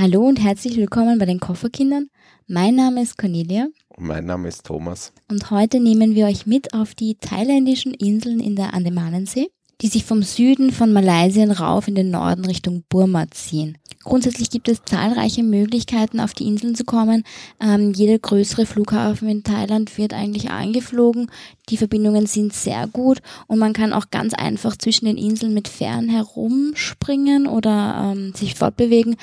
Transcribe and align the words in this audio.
Hallo 0.00 0.26
und 0.26 0.42
herzlich 0.42 0.78
willkommen 0.78 1.18
bei 1.18 1.26
den 1.26 1.40
Kofferkindern. 1.40 2.08
Mein 2.46 2.74
Name 2.74 3.02
ist 3.02 3.18
Cornelia. 3.18 3.66
Und 3.88 4.06
mein 4.06 4.24
Name 4.24 4.48
ist 4.48 4.64
Thomas. 4.64 5.12
Und 5.30 5.50
heute 5.50 5.78
nehmen 5.78 6.14
wir 6.14 6.24
euch 6.24 6.46
mit 6.46 6.72
auf 6.72 6.94
die 6.94 7.16
thailändischen 7.16 7.92
Inseln 7.92 8.40
in 8.40 8.56
der 8.56 8.72
Andamanensee 8.72 9.50
die 9.80 9.88
sich 9.88 10.04
vom 10.04 10.22
Süden 10.22 10.72
von 10.72 10.92
Malaysia 10.92 11.44
rauf 11.52 11.88
in 11.88 11.94
den 11.94 12.10
Norden 12.10 12.44
Richtung 12.44 12.84
Burma 12.88 13.26
ziehen. 13.30 13.78
Grundsätzlich 14.02 14.48
gibt 14.48 14.68
es 14.68 14.82
zahlreiche 14.82 15.42
Möglichkeiten, 15.42 16.20
auf 16.20 16.32
die 16.32 16.46
Inseln 16.46 16.74
zu 16.74 16.84
kommen. 16.84 17.22
Ähm, 17.60 17.92
jeder 17.92 18.18
größere 18.18 18.64
Flughafen 18.64 19.28
in 19.28 19.44
Thailand 19.44 19.98
wird 19.98 20.14
eigentlich 20.14 20.50
eingeflogen. 20.50 21.30
Die 21.68 21.76
Verbindungen 21.76 22.26
sind 22.26 22.54
sehr 22.54 22.86
gut 22.86 23.20
und 23.46 23.58
man 23.58 23.74
kann 23.74 23.92
auch 23.92 24.10
ganz 24.10 24.32
einfach 24.32 24.76
zwischen 24.76 25.04
den 25.04 25.18
Inseln 25.18 25.52
mit 25.52 25.68
Fähren 25.68 26.08
herumspringen 26.08 27.46
oder 27.46 28.12
ähm, 28.12 28.32
sich 28.34 28.54
fortbewegen. 28.54 29.16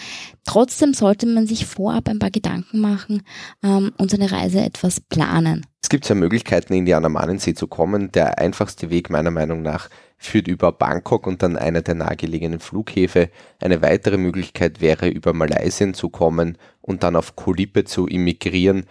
Trotzdem 0.46 0.94
sollte 0.94 1.26
man 1.26 1.48
sich 1.48 1.66
vorab 1.66 2.08
ein 2.08 2.20
paar 2.20 2.31
Gedanken 2.31 2.80
machen 2.80 3.23
ähm, 3.64 3.92
und 3.98 4.12
seine 4.12 4.31
Reise 4.31 4.62
etwas 4.62 5.02
planen. 5.02 5.66
Es 5.81 5.89
gibt 5.89 6.05
zwei 6.05 6.16
Möglichkeiten, 6.16 6.73
in 6.73 6.86
die 6.86 6.94
Andamanensee 6.94 7.53
zu 7.53 7.67
kommen. 7.67 8.12
Der 8.12 8.39
einfachste 8.39 8.89
Weg 8.89 9.09
meiner 9.09 9.31
Meinung 9.31 9.62
nach 9.62 9.89
führt 10.17 10.48
über 10.48 10.71
Bangkok 10.71 11.27
und 11.27 11.44
dann 11.44 11.57
einer 11.57 11.81
der 11.81 11.95
nahegelegenen 11.95 12.59
Flughäfen. 12.59 13.27
Eine 13.62 13.81
weitere 13.81 14.17
Möglichkeit 14.17 14.81
wäre, 14.81 15.08
über 15.08 15.34
Malaysien 15.34 15.94
zu 15.94 16.09
kommen 16.09 16.58
und 16.81 17.03
dann 17.03 17.16
auf 17.16 17.35
Kolipe 17.35 17.84
zu 17.84 18.08
immigrieren 18.08 18.85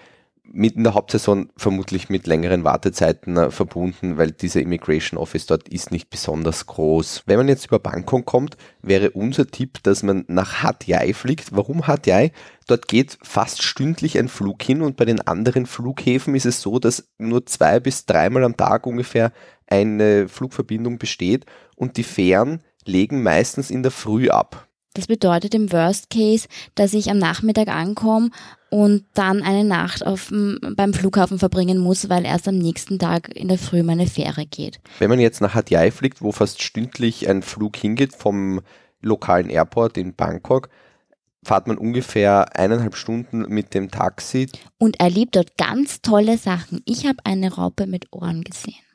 mit 0.52 0.76
in 0.76 0.84
der 0.84 0.94
Hauptsaison 0.94 1.50
vermutlich 1.56 2.08
mit 2.08 2.26
längeren 2.26 2.64
Wartezeiten 2.64 3.36
äh, 3.36 3.50
verbunden, 3.50 4.16
weil 4.16 4.30
dieser 4.30 4.60
Immigration 4.60 5.18
Office 5.18 5.46
dort 5.46 5.68
ist 5.68 5.90
nicht 5.90 6.08
besonders 6.10 6.66
groß. 6.66 7.24
Wenn 7.26 7.38
man 7.38 7.48
jetzt 7.48 7.66
über 7.66 7.78
Bangkok 7.78 8.24
kommt, 8.24 8.56
wäre 8.82 9.10
unser 9.10 9.46
Tipp, 9.46 9.82
dass 9.82 10.02
man 10.02 10.24
nach 10.28 10.62
Hat 10.62 10.86
Yai 10.86 11.12
fliegt. 11.14 11.54
Warum 11.54 11.86
Hat 11.86 12.06
Yai? 12.06 12.32
Dort 12.66 12.88
geht 12.88 13.18
fast 13.22 13.62
stündlich 13.62 14.18
ein 14.18 14.28
Flug 14.28 14.62
hin 14.62 14.82
und 14.82 14.96
bei 14.96 15.04
den 15.04 15.20
anderen 15.20 15.66
Flughäfen 15.66 16.34
ist 16.34 16.46
es 16.46 16.60
so, 16.60 16.78
dass 16.78 17.08
nur 17.18 17.46
zwei 17.46 17.80
bis 17.80 18.06
dreimal 18.06 18.44
am 18.44 18.56
Tag 18.56 18.86
ungefähr 18.86 19.32
eine 19.66 20.28
Flugverbindung 20.28 20.98
besteht 20.98 21.46
und 21.74 21.96
die 21.96 22.04
Fähren 22.04 22.62
legen 22.84 23.22
meistens 23.22 23.70
in 23.70 23.82
der 23.82 23.92
Früh 23.92 24.28
ab. 24.28 24.68
Das 24.94 25.08
bedeutet 25.08 25.54
im 25.54 25.70
Worst 25.72 26.08
Case, 26.08 26.48
dass 26.74 26.94
ich 26.94 27.10
am 27.10 27.18
Nachmittag 27.18 27.68
ankomme 27.68 28.30
und 28.70 29.04
dann 29.12 29.42
eine 29.42 29.62
Nacht 29.62 30.06
auf, 30.06 30.30
beim 30.30 30.94
Flughafen 30.94 31.38
verbringen 31.38 31.76
muss, 31.78 32.08
weil 32.08 32.24
erst 32.24 32.48
am 32.48 32.56
nächsten 32.56 32.98
Tag 32.98 33.28
in 33.36 33.48
der 33.48 33.58
Früh 33.58 33.82
meine 33.82 34.06
Fähre 34.06 34.46
geht. 34.46 34.80
Wenn 34.98 35.10
man 35.10 35.20
jetzt 35.20 35.42
nach 35.42 35.54
Hat 35.54 35.68
Yai 35.68 35.90
fliegt, 35.90 36.22
wo 36.22 36.32
fast 36.32 36.62
stündlich 36.62 37.28
ein 37.28 37.42
Flug 37.42 37.76
hingeht 37.76 38.14
vom 38.14 38.62
lokalen 39.02 39.50
Airport 39.50 39.98
in 39.98 40.14
Bangkok, 40.14 40.70
fahrt 41.44 41.68
man 41.68 41.76
ungefähr 41.76 42.56
eineinhalb 42.58 42.96
Stunden 42.96 43.40
mit 43.48 43.74
dem 43.74 43.90
Taxi. 43.90 44.48
Und 44.78 44.98
erlebt 44.98 45.36
dort 45.36 45.58
ganz 45.58 46.00
tolle 46.00 46.38
Sachen. 46.38 46.80
Ich 46.86 47.06
habe 47.06 47.18
eine 47.24 47.52
Raupe 47.54 47.86
mit 47.86 48.06
Ohren 48.12 48.44
gesehen. 48.44 48.85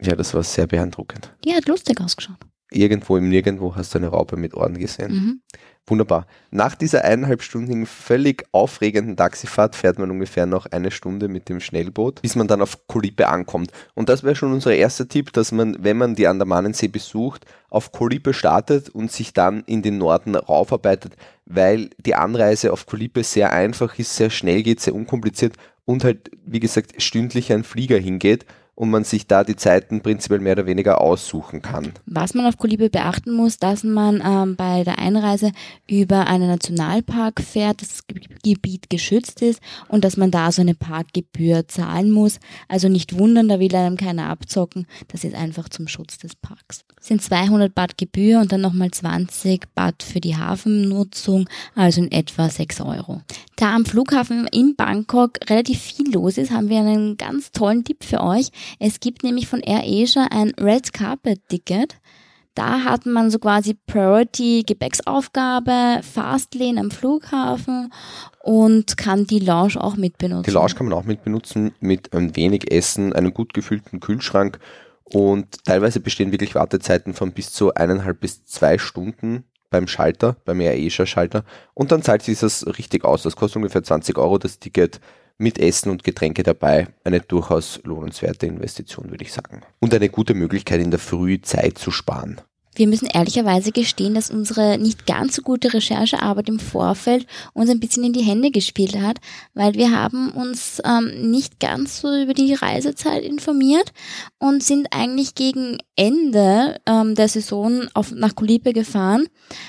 Ja, 0.00 0.16
das 0.16 0.34
war 0.34 0.42
sehr 0.42 0.66
beeindruckend. 0.66 1.32
Die 1.44 1.54
hat 1.54 1.66
lustig 1.66 2.00
ausgeschaut 2.00 2.38
irgendwo 2.74 3.16
im 3.16 3.28
Nirgendwo 3.28 3.76
hast 3.76 3.94
du 3.94 3.98
eine 3.98 4.08
Raupe 4.08 4.36
mit 4.36 4.54
Ohren 4.54 4.78
gesehen. 4.78 5.12
Mhm. 5.12 5.40
Wunderbar. 5.86 6.26
Nach 6.50 6.74
dieser 6.74 7.04
eineinhalbstündigen, 7.04 7.84
völlig 7.84 8.44
aufregenden 8.52 9.18
Taxifahrt 9.18 9.76
fährt 9.76 9.98
man 9.98 10.10
ungefähr 10.10 10.46
noch 10.46 10.64
eine 10.64 10.90
Stunde 10.90 11.28
mit 11.28 11.50
dem 11.50 11.60
Schnellboot, 11.60 12.22
bis 12.22 12.36
man 12.36 12.48
dann 12.48 12.62
auf 12.62 12.86
Kolipe 12.86 13.28
ankommt. 13.28 13.70
Und 13.94 14.08
das 14.08 14.22
wäre 14.22 14.34
schon 14.34 14.52
unser 14.52 14.74
erster 14.74 15.06
Tipp, 15.08 15.32
dass 15.34 15.52
man, 15.52 15.76
wenn 15.80 15.98
man 15.98 16.14
die 16.14 16.26
Andamanensee 16.26 16.88
besucht, 16.88 17.44
auf 17.68 17.92
Kolipe 17.92 18.32
startet 18.32 18.88
und 18.88 19.12
sich 19.12 19.34
dann 19.34 19.62
in 19.66 19.82
den 19.82 19.98
Norden 19.98 20.36
raufarbeitet, 20.36 21.16
weil 21.44 21.90
die 21.98 22.14
Anreise 22.14 22.72
auf 22.72 22.86
Kolipe 22.86 23.22
sehr 23.22 23.52
einfach 23.52 23.98
ist, 23.98 24.16
sehr 24.16 24.30
schnell 24.30 24.62
geht, 24.62 24.80
sehr 24.80 24.94
unkompliziert 24.94 25.54
und 25.84 26.02
halt, 26.02 26.30
wie 26.46 26.60
gesagt, 26.60 27.02
stündlich 27.02 27.52
ein 27.52 27.62
Flieger 27.62 27.98
hingeht 27.98 28.46
und 28.74 28.90
man 28.90 29.04
sich 29.04 29.26
da 29.26 29.44
die 29.44 29.56
Zeiten 29.56 30.00
prinzipiell 30.00 30.40
mehr 30.40 30.54
oder 30.54 30.66
weniger 30.66 31.00
aussuchen 31.00 31.62
kann. 31.62 31.92
Was 32.06 32.34
man 32.34 32.46
auf 32.46 32.58
Kolibe 32.58 32.90
beachten 32.90 33.32
muss, 33.32 33.58
dass 33.58 33.84
man 33.84 34.22
ähm, 34.24 34.56
bei 34.56 34.84
der 34.84 34.98
Einreise 34.98 35.52
über 35.88 36.26
einen 36.26 36.48
Nationalpark 36.48 37.40
fährt, 37.40 37.82
das 37.82 38.04
Gebiet 38.42 38.90
geschützt 38.90 39.42
ist 39.42 39.60
und 39.88 40.04
dass 40.04 40.16
man 40.16 40.30
da 40.30 40.50
so 40.50 40.62
eine 40.62 40.74
Parkgebühr 40.74 41.68
zahlen 41.68 42.10
muss. 42.10 42.40
Also 42.68 42.88
nicht 42.88 43.18
wundern, 43.18 43.48
da 43.48 43.60
will 43.60 43.74
einem 43.74 43.96
keiner 43.96 44.28
abzocken. 44.28 44.86
Das 45.08 45.24
ist 45.24 45.34
einfach 45.34 45.68
zum 45.68 45.88
Schutz 45.88 46.18
des 46.18 46.34
Parks. 46.34 46.84
Das 46.96 47.06
sind 47.06 47.22
200 47.22 47.74
Baht 47.74 47.98
Gebühr 47.98 48.40
und 48.40 48.50
dann 48.52 48.60
nochmal 48.60 48.90
20 48.90 49.74
Baht 49.74 50.02
für 50.02 50.20
die 50.20 50.36
Hafennutzung, 50.36 51.48
also 51.74 52.00
in 52.00 52.10
etwa 52.10 52.48
6 52.48 52.80
Euro. 52.80 53.20
Da 53.56 53.74
am 53.74 53.84
Flughafen 53.84 54.48
in 54.48 54.74
Bangkok 54.74 55.38
relativ 55.48 55.80
viel 55.80 56.12
los 56.12 56.38
ist, 56.38 56.50
haben 56.50 56.68
wir 56.68 56.80
einen 56.80 57.16
ganz 57.16 57.52
tollen 57.52 57.84
Tipp 57.84 58.04
für 58.04 58.20
euch. 58.20 58.50
Es 58.78 59.00
gibt 59.00 59.22
nämlich 59.22 59.46
von 59.46 59.60
AirAsia 59.60 60.28
ein 60.30 60.52
Red 60.60 60.92
Carpet 60.92 61.40
Ticket. 61.48 61.96
Da 62.54 62.84
hat 62.84 63.04
man 63.04 63.32
so 63.32 63.40
quasi 63.40 63.74
Priority 63.86 64.62
Gepäcksaufgabe, 64.64 66.02
Fastlane 66.02 66.78
am 66.78 66.92
Flughafen 66.92 67.92
und 68.42 68.96
kann 68.96 69.26
die 69.26 69.40
Lounge 69.40 69.74
auch 69.76 69.96
mitbenutzen. 69.96 70.44
Die 70.44 70.52
Lounge 70.52 70.74
kann 70.74 70.88
man 70.88 70.96
auch 70.96 71.04
mitbenutzen 71.04 71.72
mit 71.80 72.14
ein 72.14 72.36
wenig 72.36 72.70
Essen, 72.70 73.12
einem 73.12 73.34
gut 73.34 73.54
gefüllten 73.54 73.98
Kühlschrank 73.98 74.60
und 75.02 75.64
teilweise 75.64 75.98
bestehen 75.98 76.30
wirklich 76.30 76.54
Wartezeiten 76.54 77.12
von 77.12 77.32
bis 77.32 77.52
zu 77.52 77.74
eineinhalb 77.74 78.20
bis 78.20 78.44
zwei 78.44 78.78
Stunden 78.78 79.44
beim 79.70 79.88
Schalter, 79.88 80.36
beim 80.44 80.60
AirAsia-Schalter. 80.60 81.44
Und 81.74 81.90
dann 81.90 82.02
zahlt 82.02 82.22
sich 82.22 82.38
das 82.38 82.64
richtig 82.78 83.04
aus. 83.04 83.24
Das 83.24 83.34
kostet 83.34 83.56
ungefähr 83.56 83.82
20 83.82 84.16
Euro 84.18 84.38
das 84.38 84.60
Ticket 84.60 85.00
mit 85.38 85.58
Essen 85.58 85.90
und 85.90 86.04
Getränke 86.04 86.42
dabei. 86.42 86.88
Eine 87.04 87.20
durchaus 87.20 87.80
lohnenswerte 87.84 88.46
Investition, 88.46 89.10
würde 89.10 89.24
ich 89.24 89.32
sagen. 89.32 89.62
Und 89.80 89.94
eine 89.94 90.08
gute 90.08 90.34
Möglichkeit, 90.34 90.80
in 90.80 90.90
der 90.90 91.00
Früh 91.00 91.40
Zeit 91.40 91.78
zu 91.78 91.90
sparen. 91.90 92.40
Wir 92.74 92.88
müssen 92.88 93.06
ehrlicherweise 93.06 93.70
gestehen, 93.70 94.14
dass 94.14 94.30
unsere 94.30 94.78
nicht 94.78 95.06
ganz 95.06 95.36
so 95.36 95.42
gute 95.42 95.72
Recherchearbeit 95.72 96.48
im 96.48 96.58
Vorfeld 96.58 97.26
uns 97.52 97.70
ein 97.70 97.80
bisschen 97.80 98.04
in 98.04 98.12
die 98.12 98.24
Hände 98.24 98.50
gespielt 98.50 99.00
hat, 99.00 99.18
weil 99.54 99.74
wir 99.74 99.92
haben 99.92 100.30
uns 100.32 100.82
ähm, 100.84 101.30
nicht 101.30 101.60
ganz 101.60 102.00
so 102.00 102.08
über 102.14 102.34
die 102.34 102.54
Reisezeit 102.54 103.22
informiert 103.22 103.92
und 104.38 104.62
sind 104.62 104.88
eigentlich 104.90 105.34
gegen 105.34 105.78
Ende 105.94 106.80
ähm, 106.86 107.14
der 107.14 107.28
Saison 107.28 107.86
auf, 107.94 108.10
nach 108.10 108.34
Kulipe 108.34 108.72
gefahren, 108.72 109.26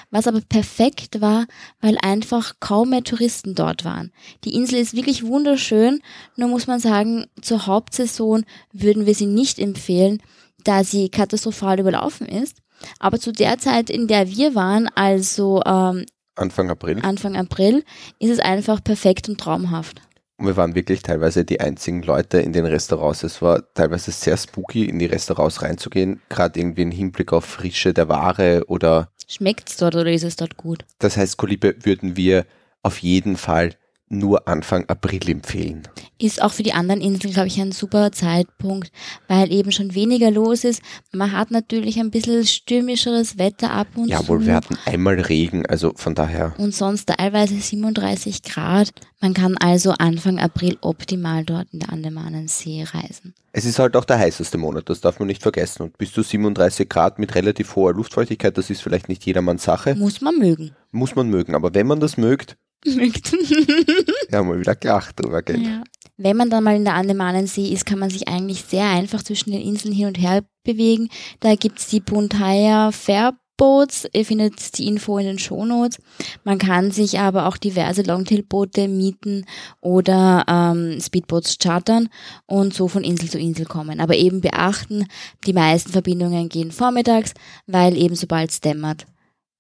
was 0.09 0.27
aber 0.27 0.41
perfekt 0.41 1.21
war, 1.21 1.45
weil 1.81 1.97
einfach 2.01 2.55
kaum 2.59 2.89
mehr 2.89 3.03
Touristen 3.03 3.53
dort 3.53 3.85
waren. 3.85 4.11
Die 4.44 4.55
Insel 4.55 4.79
ist 4.79 4.95
wirklich 4.95 5.23
wunderschön, 5.23 6.01
nur 6.35 6.49
muss 6.49 6.65
man 6.65 6.79
sagen, 6.79 7.25
zur 7.41 7.67
Hauptsaison 7.67 8.45
würden 8.73 9.05
wir 9.05 9.13
sie 9.13 9.27
nicht 9.27 9.59
empfehlen, 9.59 10.21
da 10.63 10.83
sie 10.83 11.09
katastrophal 11.09 11.79
überlaufen 11.79 12.27
ist. 12.27 12.64
Aber 13.00 13.19
zu 13.19 13.31
der 13.31 13.58
Zeit, 13.58 13.90
in 13.90 14.08
der 14.08 14.30
wir 14.30 14.56
waren, 14.56 14.90
also 14.96 15.62
ähm, 15.66 16.06
Anfang 16.36 16.69
April. 16.69 17.00
Anfang 17.02 17.36
April, 17.38 17.84
ist 18.19 18.30
es 18.30 18.40
einfach 18.40 18.84
perfekt 18.84 19.30
und 19.30 19.40
traumhaft. 19.40 20.02
Und 20.38 20.47
wir 20.47 20.58
waren 20.58 20.75
wirklich 20.75 21.02
teilweise 21.02 21.46
die 21.46 21.62
einzigen 21.62 22.02
Leute 22.02 22.40
in 22.40 22.52
den 22.52 22.66
Restaurants. 22.66 23.24
Es 23.24 23.41
war 23.41 23.63
teilweise 23.74 24.12
sehr 24.12 24.36
spooky, 24.36 24.86
in 24.86 25.00
die 25.00 25.06
Restaurants 25.06 25.62
reinzugehen, 25.62 26.22
gerade 26.28 26.59
irgendwie 26.59 26.81
im 26.81 26.91
Hinblick 26.91 27.31
auf 27.31 27.46
Frische 27.46 27.94
der 27.94 28.09
Ware 28.09 28.63
oder. 28.68 29.09
Schmeckt 29.28 29.69
es 29.69 29.78
dort 29.78 29.96
oder 29.96 30.12
ist 30.12 30.24
es 30.24 30.36
dort 30.36 30.57
gut? 30.57 30.84
Das 31.00 31.16
heißt, 31.16 31.38
Kolibe 31.38 31.75
würden 31.84 32.18
wir 32.18 32.46
auf 32.84 33.00
jeden 33.00 33.38
Fall 33.38 33.75
nur 34.17 34.47
Anfang 34.47 34.85
April 34.87 35.29
empfehlen. 35.29 35.87
Ist 36.17 36.41
auch 36.41 36.53
für 36.53 36.63
die 36.63 36.73
anderen 36.73 37.01
Inseln, 37.01 37.33
glaube 37.33 37.47
ich, 37.47 37.59
ein 37.59 37.71
super 37.71 38.11
Zeitpunkt, 38.11 38.91
weil 39.27 39.51
eben 39.51 39.71
schon 39.71 39.95
weniger 39.95 40.31
los 40.31 40.63
ist. 40.63 40.81
Man 41.11 41.31
hat 41.31 41.51
natürlich 41.51 41.99
ein 41.99 42.11
bisschen 42.11 42.45
stürmischeres 42.45 43.37
Wetter 43.37 43.71
ab 43.71 43.87
und 43.95 44.07
ja, 44.07 44.17
zu. 44.17 44.23
Jawohl, 44.23 44.45
wir 44.45 44.55
hatten 44.55 44.77
einmal 44.85 45.19
Regen, 45.19 45.65
also 45.65 45.93
von 45.95 46.15
daher. 46.15 46.53
Und 46.57 46.73
sonst 46.73 47.09
teilweise 47.09 47.56
37 47.56 48.44
Grad. 48.44 48.91
Man 49.21 49.33
kann 49.33 49.57
also 49.57 49.91
Anfang 49.91 50.39
April 50.39 50.77
optimal 50.81 51.44
dort 51.44 51.68
in 51.71 51.79
der 51.79 51.91
Andamanensee 51.91 52.83
reisen. 52.83 53.33
Es 53.53 53.65
ist 53.65 53.79
halt 53.79 53.95
auch 53.95 54.06
der 54.06 54.19
heißeste 54.19 54.57
Monat, 54.57 54.89
das 54.89 55.01
darf 55.01 55.19
man 55.19 55.27
nicht 55.27 55.41
vergessen. 55.41 55.83
Und 55.83 55.97
bis 55.97 56.11
zu 56.11 56.21
37 56.21 56.88
Grad 56.89 57.19
mit 57.19 57.35
relativ 57.35 57.75
hoher 57.75 57.94
Luftfeuchtigkeit, 57.94 58.57
das 58.57 58.69
ist 58.69 58.81
vielleicht 58.81 59.09
nicht 59.09 59.25
jedermanns 59.25 59.63
Sache. 59.63 59.95
Muss 59.95 60.21
man 60.21 60.38
mögen. 60.38 60.75
Muss 60.91 61.15
man 61.15 61.29
mögen, 61.29 61.56
aber 61.56 61.73
wenn 61.73 61.88
man 61.88 62.00
das 62.00 62.18
mögt, 62.18 62.57
mögt. 62.85 63.35
ja, 64.31 64.43
mal 64.43 64.59
wieder 64.59 64.75
gelacht 64.75 65.19
drüber, 65.19 65.41
gell? 65.41 65.61
Ja. 65.61 65.83
Wenn 66.17 66.37
man 66.37 66.49
dann 66.49 66.63
mal 66.63 66.75
in 66.75 66.85
der 66.85 66.93
Andamanensee 66.93 67.69
ist, 67.69 67.85
kann 67.85 67.99
man 67.99 68.09
sich 68.09 68.27
eigentlich 68.27 68.61
sehr 68.61 68.87
einfach 68.87 69.21
zwischen 69.21 69.51
den 69.51 69.61
Inseln 69.61 69.93
hin 69.93 70.07
und 70.07 70.17
her 70.17 70.43
bewegen. 70.63 71.09
Da 71.41 71.55
gibt's 71.55 71.87
die 71.87 71.99
Buntaya 71.99 72.91
Fairboats. 72.91 74.07
Ihr 74.13 74.25
findet 74.25 74.77
die 74.77 74.87
Info 74.87 75.17
in 75.17 75.25
den 75.25 75.39
Shownotes. 75.39 75.99
Man 76.45 76.57
kann 76.57 76.91
sich 76.91 77.19
aber 77.19 77.47
auch 77.47 77.57
diverse 77.57 78.01
Longtail-Boote 78.03 78.87
mieten 78.87 79.45
oder 79.81 80.45
ähm, 80.47 81.01
Speedboats 81.01 81.57
chartern 81.57 82.07
und 82.45 82.73
so 82.73 82.87
von 82.87 83.03
Insel 83.03 83.29
zu 83.29 83.37
Insel 83.37 83.65
kommen. 83.65 83.99
Aber 83.99 84.15
eben 84.15 84.39
beachten, 84.39 85.07
die 85.45 85.53
meisten 85.53 85.91
Verbindungen 85.91 86.47
gehen 86.47 86.71
vormittags, 86.71 87.33
weil 87.67 87.97
eben 87.97 88.15
sobald 88.15 88.51
es 88.51 88.61
dämmert, 88.61 89.05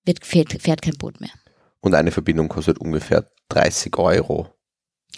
wird, 0.05 0.25
fährt, 0.25 0.53
fährt 0.61 0.81
kein 0.81 0.95
Boot 0.97 1.19
mehr. 1.19 1.31
Und 1.85 1.93
eine 1.93 2.09
Verbindung 2.09 2.49
kostet 2.49 2.79
ungefähr 2.79 3.29
30 3.49 3.95
Euro. 3.99 4.47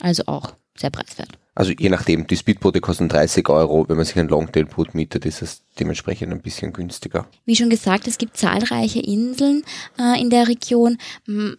Also 0.02 0.24
auch 0.26 0.54
sehr 0.76 0.90
preiswert. 0.90 1.30
Also 1.56 1.72
je 1.72 1.88
nachdem, 1.90 2.28
die 2.28 2.36
Speedboote 2.36 2.82
kosten 2.82 3.08
30 3.08 3.48
Euro. 3.48 3.88
Wenn 3.88 3.96
man 3.96 4.06
sich 4.06 4.20
ein 4.20 4.28
Longtail-Boot 4.28 4.94
mietet, 4.94 5.26
ist 5.26 5.42
es 5.42 5.64
dementsprechend 5.80 6.34
ein 6.34 6.42
bisschen 6.42 6.74
günstiger. 6.74 7.26
Wie 7.46 7.56
schon 7.56 7.70
gesagt, 7.70 8.06
es 8.06 8.18
gibt 8.18 8.36
zahlreiche 8.36 9.00
Inseln 9.00 9.64
äh, 9.98 10.22
in 10.22 10.30
der 10.30 10.50
Region. 10.50 10.98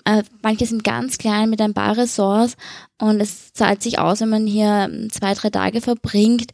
Äh, 0.05 0.25
manche 0.43 0.67
sind 0.67 0.85
ganz 0.85 1.17
klein 1.17 1.49
mit 1.49 1.63
ein 1.63 1.73
paar 1.73 1.97
Ressorts 1.97 2.59
und 3.01 3.19
es 3.19 3.55
zahlt 3.55 3.83
sich 3.83 3.99
aus, 3.99 4.21
wenn 4.21 4.29
man 4.29 4.47
hier 4.47 4.91
zwei, 5.11 5.33
drei 5.33 5.49
Tage 5.49 5.81
verbringt. 5.81 6.53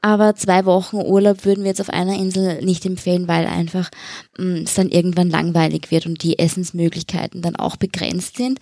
Aber 0.00 0.34
zwei 0.36 0.64
Wochen 0.64 0.96
Urlaub 0.96 1.44
würden 1.44 1.64
wir 1.64 1.70
jetzt 1.70 1.80
auf 1.80 1.90
einer 1.90 2.14
Insel 2.14 2.64
nicht 2.64 2.86
empfehlen, 2.86 3.28
weil 3.28 3.46
einfach 3.46 3.90
mh, 4.38 4.60
es 4.60 4.74
dann 4.74 4.88
irgendwann 4.88 5.30
langweilig 5.30 5.90
wird 5.90 6.06
und 6.06 6.22
die 6.22 6.38
Essensmöglichkeiten 6.38 7.42
dann 7.42 7.56
auch 7.56 7.76
begrenzt 7.76 8.36
sind. 8.36 8.60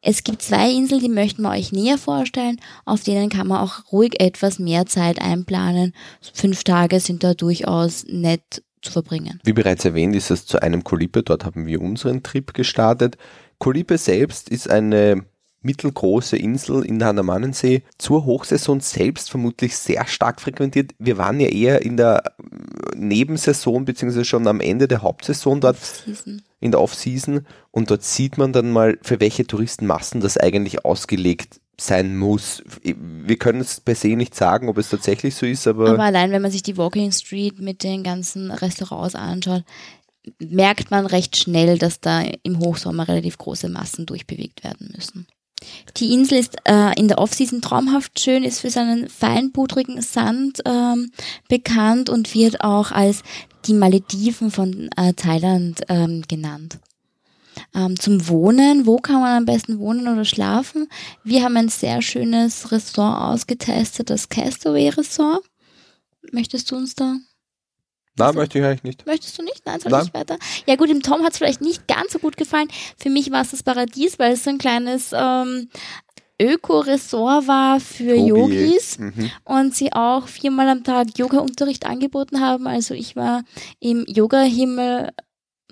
Es 0.00 0.22
gibt 0.22 0.42
zwei 0.42 0.70
Inseln, 0.70 1.00
die 1.00 1.08
möchten 1.08 1.42
wir 1.42 1.50
euch 1.50 1.72
näher 1.72 1.98
vorstellen. 1.98 2.60
Auf 2.84 3.02
denen 3.02 3.30
kann 3.30 3.48
man 3.48 3.58
auch 3.58 3.92
ruhig 3.92 4.20
etwas 4.20 4.58
mehr 4.58 4.86
Zeit 4.86 5.20
einplanen. 5.20 5.92
Fünf 6.32 6.62
Tage 6.62 7.00
sind 7.00 7.24
da 7.24 7.34
durchaus 7.34 8.04
nett 8.08 8.62
zu 8.80 8.92
verbringen. 8.92 9.40
Wie 9.44 9.52
bereits 9.52 9.84
erwähnt, 9.84 10.14
ist 10.14 10.30
es 10.30 10.46
zu 10.46 10.62
einem 10.62 10.84
Kolipe. 10.84 11.24
Dort 11.24 11.44
haben 11.44 11.66
wir 11.66 11.80
unseren 11.80 12.22
Trip 12.22 12.54
gestartet. 12.54 13.16
Kolipe 13.58 13.98
selbst 13.98 14.48
ist 14.50 14.70
eine 14.70 15.24
mittelgroße 15.62 16.36
Insel 16.36 16.84
in 16.84 16.98
der 16.98 17.08
Handamanensee 17.08 17.82
zur 17.98 18.24
Hochsaison 18.24 18.80
selbst 18.80 19.30
vermutlich 19.30 19.76
sehr 19.76 20.06
stark 20.06 20.40
frequentiert. 20.40 20.92
Wir 20.98 21.18
waren 21.18 21.40
ja 21.40 21.48
eher 21.48 21.82
in 21.82 21.96
der 21.96 22.22
Nebensaison 22.94 23.84
beziehungsweise 23.84 24.24
schon 24.24 24.46
am 24.46 24.60
Ende 24.60 24.88
der 24.88 25.02
Hauptsaison 25.02 25.60
dort 25.60 25.78
Season. 25.78 26.42
in 26.60 26.70
der 26.70 26.80
Off-Season 26.80 27.46
und 27.70 27.90
dort 27.90 28.04
sieht 28.04 28.38
man 28.38 28.52
dann 28.52 28.70
mal, 28.70 28.98
für 29.02 29.20
welche 29.20 29.46
Touristenmassen 29.46 30.20
das 30.20 30.36
eigentlich 30.36 30.84
ausgelegt 30.84 31.60
sein 31.80 32.16
muss. 32.16 32.62
Wir 32.82 33.36
können 33.36 33.60
es 33.60 33.80
per 33.80 33.94
se 33.94 34.08
nicht 34.08 34.34
sagen, 34.34 34.68
ob 34.68 34.78
es 34.78 34.90
tatsächlich 34.90 35.34
so 35.36 35.46
ist, 35.46 35.66
aber, 35.66 35.90
Aber 35.90 36.02
allein, 36.02 36.32
wenn 36.32 36.42
man 36.42 36.50
sich 36.50 36.64
die 36.64 36.76
Walking 36.76 37.12
Street 37.12 37.60
mit 37.60 37.84
den 37.84 38.02
ganzen 38.02 38.50
Restaurants 38.50 39.14
anschaut, 39.14 39.62
merkt 40.40 40.90
man 40.90 41.06
recht 41.06 41.36
schnell, 41.36 41.78
dass 41.78 42.00
da 42.00 42.22
im 42.42 42.58
Hochsommer 42.58 43.06
relativ 43.06 43.38
große 43.38 43.68
Massen 43.68 44.06
durchbewegt 44.06 44.64
werden 44.64 44.92
müssen. 44.94 45.26
Die 45.96 46.12
Insel 46.12 46.38
ist 46.38 46.56
äh, 46.64 46.92
in 46.98 47.08
der 47.08 47.18
Offseason 47.18 47.60
traumhaft 47.60 48.20
schön, 48.20 48.44
ist 48.44 48.60
für 48.60 48.70
seinen 48.70 49.08
feinpudrigen 49.08 50.00
Sand 50.02 50.60
ähm, 50.64 51.10
bekannt 51.48 52.08
und 52.08 52.34
wird 52.34 52.60
auch 52.60 52.92
als 52.92 53.22
die 53.66 53.74
Malediven 53.74 54.50
von 54.50 54.88
äh, 54.96 55.12
Thailand 55.14 55.80
ähm, 55.88 56.22
genannt. 56.28 56.78
Ähm, 57.74 57.98
zum 57.98 58.28
Wohnen, 58.28 58.86
wo 58.86 58.98
kann 58.98 59.20
man 59.20 59.36
am 59.36 59.44
besten 59.44 59.80
wohnen 59.80 60.06
oder 60.06 60.24
schlafen? 60.24 60.88
Wir 61.24 61.42
haben 61.42 61.56
ein 61.56 61.68
sehr 61.68 62.02
schönes 62.02 62.70
Ressort 62.70 63.20
ausgetestet, 63.20 64.10
das 64.10 64.28
Castaway 64.28 64.90
Resort. 64.90 65.42
Möchtest 66.30 66.70
du 66.70 66.76
uns 66.76 66.94
da 66.94 67.16
na, 68.18 68.32
möchte 68.32 68.58
ich 68.58 68.64
eigentlich 68.64 68.82
nicht. 68.84 69.06
Möchtest 69.06 69.38
du 69.38 69.42
nicht? 69.42 69.62
Nein, 69.66 69.80
soll 69.80 69.92
Nein. 69.92 70.06
ich 70.06 70.14
weiter? 70.14 70.36
Ja 70.66 70.76
gut, 70.76 70.90
im 70.90 71.02
Tom 71.02 71.22
hat 71.22 71.32
es 71.32 71.38
vielleicht 71.38 71.60
nicht 71.60 71.86
ganz 71.88 72.12
so 72.12 72.18
gut 72.18 72.36
gefallen. 72.36 72.68
Für 72.98 73.10
mich 73.10 73.30
war 73.30 73.42
es 73.42 73.50
das 73.52 73.62
Paradies, 73.62 74.18
weil 74.18 74.32
es 74.32 74.44
so 74.44 74.50
ein 74.50 74.58
kleines 74.58 75.10
ähm, 75.12 75.68
Öko-Ressort 76.40 77.48
war 77.48 77.80
für 77.80 78.12
Hobby. 78.16 78.28
Yogis 78.28 78.98
Mhm. 78.98 79.30
und 79.44 79.74
sie 79.74 79.92
auch 79.92 80.28
viermal 80.28 80.68
am 80.68 80.84
Tag 80.84 81.18
Yoga-Unterricht 81.18 81.84
angeboten 81.86 82.40
haben. 82.40 82.66
Also 82.66 82.94
ich 82.94 83.16
war 83.16 83.42
im 83.80 84.04
Yoga-Himmel. 84.06 85.10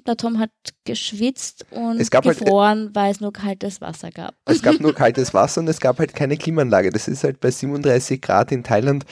Der 0.06 0.16
Tom 0.16 0.38
hat 0.38 0.50
geschwitzt 0.84 1.66
und 1.70 2.00
Es 2.00 2.10
gab 2.12 2.24
halt- 2.26 2.38
gefroren, 2.38 2.90
weil 2.94 3.10
es 3.10 3.20
nur 3.20 3.32
kaltes 3.32 3.80
Wasser 3.80 4.10
gab. 4.12 4.34
Es 4.44 4.62
gab 4.62 4.78
nur 4.78 4.94
kaltes 4.94 5.34
Wasser 5.34 5.60
und 5.60 5.68
es 5.68 5.80
gab 5.80 5.98
halt 5.98 6.14
keine 6.14 6.36
Klimaanlage. 6.36 6.90
Das 6.90 7.08
ist 7.08 7.24
halt 7.24 7.40
bei 7.40 7.50
37 7.50 8.20
Grad 8.22 8.52
in 8.52 8.62
Thailand 8.62 9.04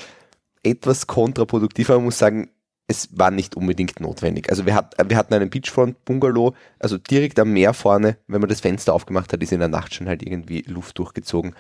etwas 0.63 1.09
kontraproduktiv. 1.09 1.91
Aber 1.91 1.99
man 1.99 2.07
muss 2.07 2.19
sagen, 2.19 2.49
es 2.87 3.09
war 3.19 3.31
nicht 3.31 3.57
unbedingt 3.57 4.01
notwendig. 4.01 4.51
Also 4.51 4.67
wir, 4.67 4.75
hat, 4.75 4.95
wir 5.09 5.17
hatten 5.17 5.33
einen 5.35 5.51
Beachfront-Bungalow, 5.51 6.55
also 6.79 6.99
direkt 6.99 7.39
am 7.39 7.53
Meer 7.53 7.73
vorne. 7.73 8.19
Wenn 8.27 8.41
man 8.41 8.51
das 8.51 8.61
Fenster 8.61 8.93
aufgemacht 8.93 9.33
hat, 9.33 9.43
ist 9.43 9.53
in 9.53 9.61
der 9.61 9.69
Nacht 9.69 9.95
schon 9.95 10.09
halt 10.09 10.23
irgendwie 10.23 10.63
Luft 10.67 10.99
durchgezogen. 10.99 11.55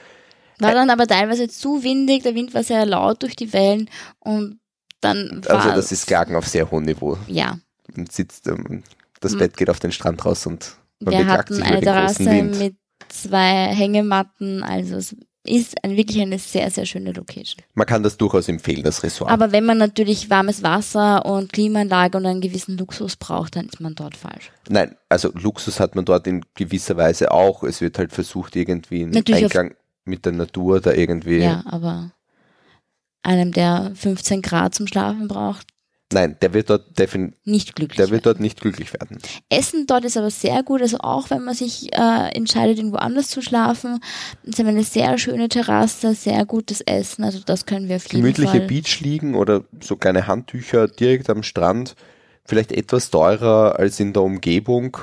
War 0.59 0.73
dann 0.73 0.91
aber 0.91 1.06
teilweise 1.06 1.49
zu 1.49 1.82
windig, 1.82 2.23
der 2.23 2.35
Wind 2.35 2.55
war 2.55 2.62
sehr 2.62 2.87
laut 2.87 3.23
durch 3.23 3.37
die 3.37 3.53
Wellen 3.53 3.91
und 4.21 4.61
dann 5.00 5.43
war 5.47 5.56
Also 5.56 5.75
das 5.75 5.93
ist 5.93 6.06
Klagen 6.06 6.37
auf 6.37 6.47
sehr 6.47 6.71
hohem 6.71 6.85
Niveau. 6.85 7.19
ja, 7.27 7.59
Man 7.94 8.06
sitzt, 8.06 8.47
ähm, 8.47 8.82
das. 9.20 9.37
Bett 9.37 9.56
geht 9.56 9.70
auf 9.70 9.81
den 9.81 9.93
Strand 9.93 10.25
raus 10.25 10.47
und 10.47 10.77
man 11.00 11.12
Wir 11.12 11.19
beklagt 11.20 11.38
hatten 11.41 11.55
sich 11.55 11.65
eine 11.65 11.79
über 11.79 11.87
den 11.87 11.94
großen 12.06 12.25
Terrasse 12.27 12.31
Wind. 12.31 12.59
mit 12.59 12.77
zwei 13.09 13.67
Hängematten, 13.75 14.62
also 14.62 14.97
es 14.97 15.17
ist 15.46 15.82
ein, 15.85 15.96
wirklich 15.96 16.20
eine 16.23 16.38
sehr, 16.38 16.70
sehr 16.70 16.87
schöne 16.87 17.12
Location. 17.12 17.62
Man 17.75 17.87
kann 17.87 18.02
das 18.02 18.17
durchaus 18.17 18.49
empfehlen, 18.49 18.82
das 18.82 19.02
Ressort. 19.02 19.31
Aber 19.31 19.52
wenn 19.52 19.64
man 19.64 19.76
natürlich 19.79 20.31
warmes 20.31 20.62
Wasser 20.62 21.25
und 21.26 21.52
Klimaanlage 21.52 22.17
und 22.17 22.26
einen 22.26 22.41
gewissen 22.41 22.79
Luxus 22.79 23.17
braucht, 23.17 23.56
dann 23.56 23.67
ist 23.67 23.81
man 23.81 23.94
dort 23.94 24.17
falsch. 24.17 24.50
Nein, 24.69 24.96
also 25.08 25.31
Luxus 25.35 25.81
hat 25.81 25.94
man 25.96 26.06
dort 26.06 26.26
in 26.26 26.44
gewisser 26.55 26.96
Weise 26.96 27.31
auch. 27.31 27.62
Es 27.62 27.82
wird 27.82 27.99
halt 27.99 28.12
versucht, 28.12 28.56
irgendwie 28.56 29.02
in 29.02 29.11
Natürlich 29.11 29.44
Einklang 29.44 29.75
mit 30.06 30.25
der 30.25 30.32
Natur 30.32 30.81
da 30.81 30.93
irgendwie. 30.93 31.38
Ja, 31.38 31.62
aber 31.67 32.12
einem, 33.23 33.52
der 33.52 33.93
15 33.94 34.41
Grad 34.41 34.75
zum 34.75 34.87
Schlafen 34.87 35.29
braucht, 35.29 35.67
Nein, 36.14 36.37
der 36.40 36.55
wird 36.55 36.70
dort 36.70 36.96
definitiv, 36.99 37.38
nicht 37.44 37.75
glücklich. 37.75 37.96
der 37.96 38.11
wird 38.11 38.25
werden. 38.25 38.37
dort 38.37 38.40
nicht 38.40 38.61
glücklich 38.61 38.93
werden. 38.93 39.19
Essen 39.50 39.87
dort 39.87 40.05
ist 40.05 40.16
aber 40.16 40.31
sehr 40.31 40.62
gut, 40.62 40.81
also 40.81 40.99
auch 41.00 41.28
wenn 41.31 41.44
man 41.44 41.55
sich 41.55 41.93
äh, 41.93 42.28
entscheidet, 42.34 42.78
irgendwo 42.78 42.99
anders 42.99 43.28
zu 43.28 43.43
schlafen, 43.43 43.99
ist 44.44 44.61
aber 44.61 44.69
eine 44.69 44.84
sehr 44.84 45.19
schöne 45.19 45.49
Terrasse, 45.49 46.14
sehr 46.14 46.46
gutes 46.46 46.81
Essen, 46.82 47.25
also 47.25 47.40
das 47.44 47.66
können 47.66 47.88
wir 47.88 47.96
auf 47.96 48.05
jeden 48.05 48.22
Gemütliche 48.22 48.58
Fall. 48.58 48.66
Beach 48.66 49.00
liegen 49.00 49.34
oder 49.34 49.64
so 49.81 49.96
kleine 49.96 50.28
Handtücher 50.28 50.87
direkt 50.87 51.28
am 51.28 51.43
Strand. 51.43 51.96
Vielleicht 52.44 52.72
etwas 52.72 53.10
teurer 53.10 53.78
als 53.78 53.99
in 53.99 54.12
der 54.12 54.22
Umgebung. 54.22 54.99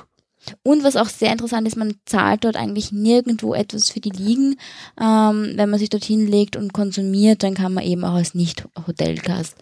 Und 0.64 0.84
was 0.84 0.96
auch 0.96 1.10
sehr 1.10 1.32
interessant 1.32 1.68
ist, 1.68 1.76
man 1.76 1.96
zahlt 2.06 2.46
dort 2.46 2.56
eigentlich 2.56 2.92
nirgendwo 2.92 3.54
etwas 3.54 3.90
für 3.90 4.00
die 4.00 4.10
Liegen. 4.10 4.56
Ähm, 5.00 5.54
wenn 5.56 5.70
man 5.70 5.80
sich 5.80 5.90
dorthin 5.90 6.26
legt 6.26 6.56
und 6.56 6.74
konsumiert, 6.74 7.44
dann 7.44 7.54
kann 7.54 7.74
man 7.74 7.84
eben 7.84 8.04
auch 8.04 8.14
als 8.14 8.34
Nicht-Hotelgast 8.34 9.56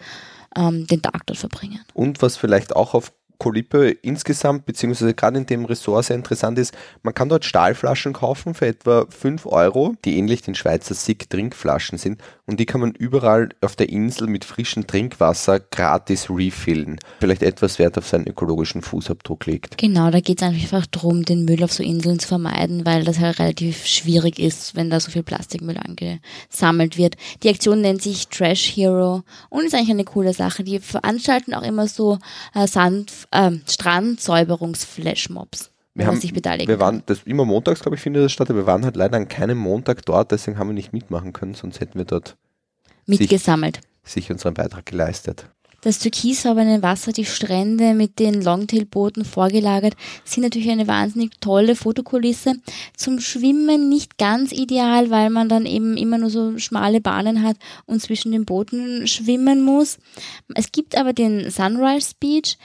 ähm, 0.55 0.87
den 0.87 1.01
Tag 1.01 1.25
dort 1.25 1.39
verbringen. 1.39 1.79
Und 1.93 2.21
was 2.21 2.37
vielleicht 2.37 2.75
auch 2.75 2.93
auf 2.93 3.11
Kolippe 3.39 3.89
insgesamt, 3.89 4.65
beziehungsweise 4.65 5.13
gerade 5.13 5.37
in 5.37 5.45
dem 5.45 5.65
Ressort 5.65 6.05
sehr 6.05 6.17
interessant 6.17 6.59
ist, 6.59 6.75
man 7.03 7.13
kann 7.13 7.29
dort 7.29 7.45
Stahlflaschen 7.45 8.11
kaufen 8.13 8.53
für 8.53 8.67
etwa 8.67 9.05
5 9.09 9.45
Euro, 9.45 9.95
die 10.03 10.17
ähnlich 10.17 10.41
den 10.41 10.55
Schweizer 10.55 10.93
Sick 10.93 11.29
Trinkflaschen 11.29 11.97
sind 11.97 12.21
und 12.49 12.59
die 12.59 12.65
kann 12.65 12.81
man 12.81 12.93
überall 12.93 13.49
auf 13.61 13.75
der 13.75 13.89
Insel 13.89 14.25
mit 14.27 14.43
frischem 14.43 14.87
Trinkwasser 14.87 15.59
gratis 15.59 16.31
refillen. 16.31 16.99
Vielleicht 17.19 17.43
etwas 17.43 17.77
Wert 17.77 17.95
auf 17.99 18.07
seinen 18.07 18.25
ökologischen 18.25 18.81
Fußabdruck 18.81 19.45
legt. 19.45 19.77
Genau, 19.77 20.09
da 20.09 20.19
geht 20.19 20.41
es 20.41 20.47
einfach 20.47 20.87
darum, 20.87 21.23
den 21.23 21.45
Müll 21.45 21.63
auf 21.63 21.71
so 21.71 21.83
Inseln 21.83 22.17
zu 22.17 22.27
vermeiden, 22.27 22.87
weil 22.87 23.03
das 23.03 23.19
halt 23.19 23.37
relativ 23.37 23.85
schwierig 23.85 24.39
ist, 24.39 24.75
wenn 24.75 24.89
da 24.89 24.99
so 24.99 25.11
viel 25.11 25.21
Plastikmüll 25.21 25.77
angesammelt 25.77 26.97
wird. 26.97 27.17
Die 27.43 27.49
Aktion 27.49 27.81
nennt 27.81 28.01
sich 28.01 28.29
Trash 28.29 28.75
Hero 28.75 29.21
und 29.49 29.65
ist 29.65 29.75
eigentlich 29.75 29.91
eine 29.91 30.05
coole 30.05 30.33
Sache. 30.33 30.63
Die 30.63 30.79
veranstalten 30.79 31.53
auch 31.53 31.61
immer 31.61 31.87
so 31.87 32.17
äh, 32.55 32.65
Sand, 32.65 33.13
äh, 33.29 33.51
Strandsäuberungsflashmobs, 33.67 35.69
Wir, 35.95 36.07
haben, 36.07 36.19
sich 36.19 36.33
beteiligen 36.33 36.69
wir 36.69 36.79
waren, 36.79 37.03
das 37.07 37.23
immer 37.23 37.45
montags, 37.45 37.81
glaube 37.81 37.95
ich, 37.95 38.01
findet 38.01 38.23
das 38.23 38.31
statt, 38.31 38.49
aber 38.49 38.59
wir 38.59 38.67
waren 38.67 38.85
halt 38.85 38.95
leider 38.95 39.17
an 39.17 39.27
keinem 39.27 39.57
Montag 39.57 40.05
dort, 40.05 40.31
deswegen 40.31 40.57
haben 40.57 40.69
wir 40.69 40.73
nicht 40.73 40.93
mitmachen 40.93 41.33
können, 41.33 41.55
sonst 41.55 41.79
hätten 41.79 41.97
wir 41.97 42.05
dort 42.05 42.37
Mitgesammelt. 43.05 43.81
sich 44.03 44.31
unseren 44.31 44.53
Beitrag 44.53 44.85
geleistet. 44.85 45.49
Das 45.81 45.99
türkisfarbene 45.99 46.81
Wasser, 46.81 47.13
die 47.13 47.23
Strände 47.23 47.93
mit 47.93 48.19
den 48.19 48.41
Longtail-Booten 48.41 49.23
vorgelagert, 49.23 49.95
sind 50.25 50.43
natürlich 50.43 50.69
eine 50.69 50.87
wahnsinnig 50.87 51.39
tolle 51.39 51.73
Fotokulisse. 51.73 52.55
Zum 52.97 53.21
Schwimmen 53.21 53.87
nicht 53.87 54.17
ganz 54.17 54.51
ideal, 54.51 55.09
weil 55.09 55.29
man 55.29 55.47
dann 55.47 55.65
eben 55.65 55.95
immer 55.95 56.17
nur 56.17 56.29
so 56.29 56.57
schmale 56.57 56.99
Bahnen 56.99 57.43
hat 57.43 57.55
und 57.85 58.01
zwischen 58.01 58.33
den 58.33 58.43
Booten 58.43 59.07
schwimmen 59.07 59.63
muss. 59.63 59.99
Es 60.53 60.73
gibt 60.73 60.97
aber 60.97 61.13
den 61.13 61.49
Sunrise 61.49 62.11
Beach. 62.19 62.57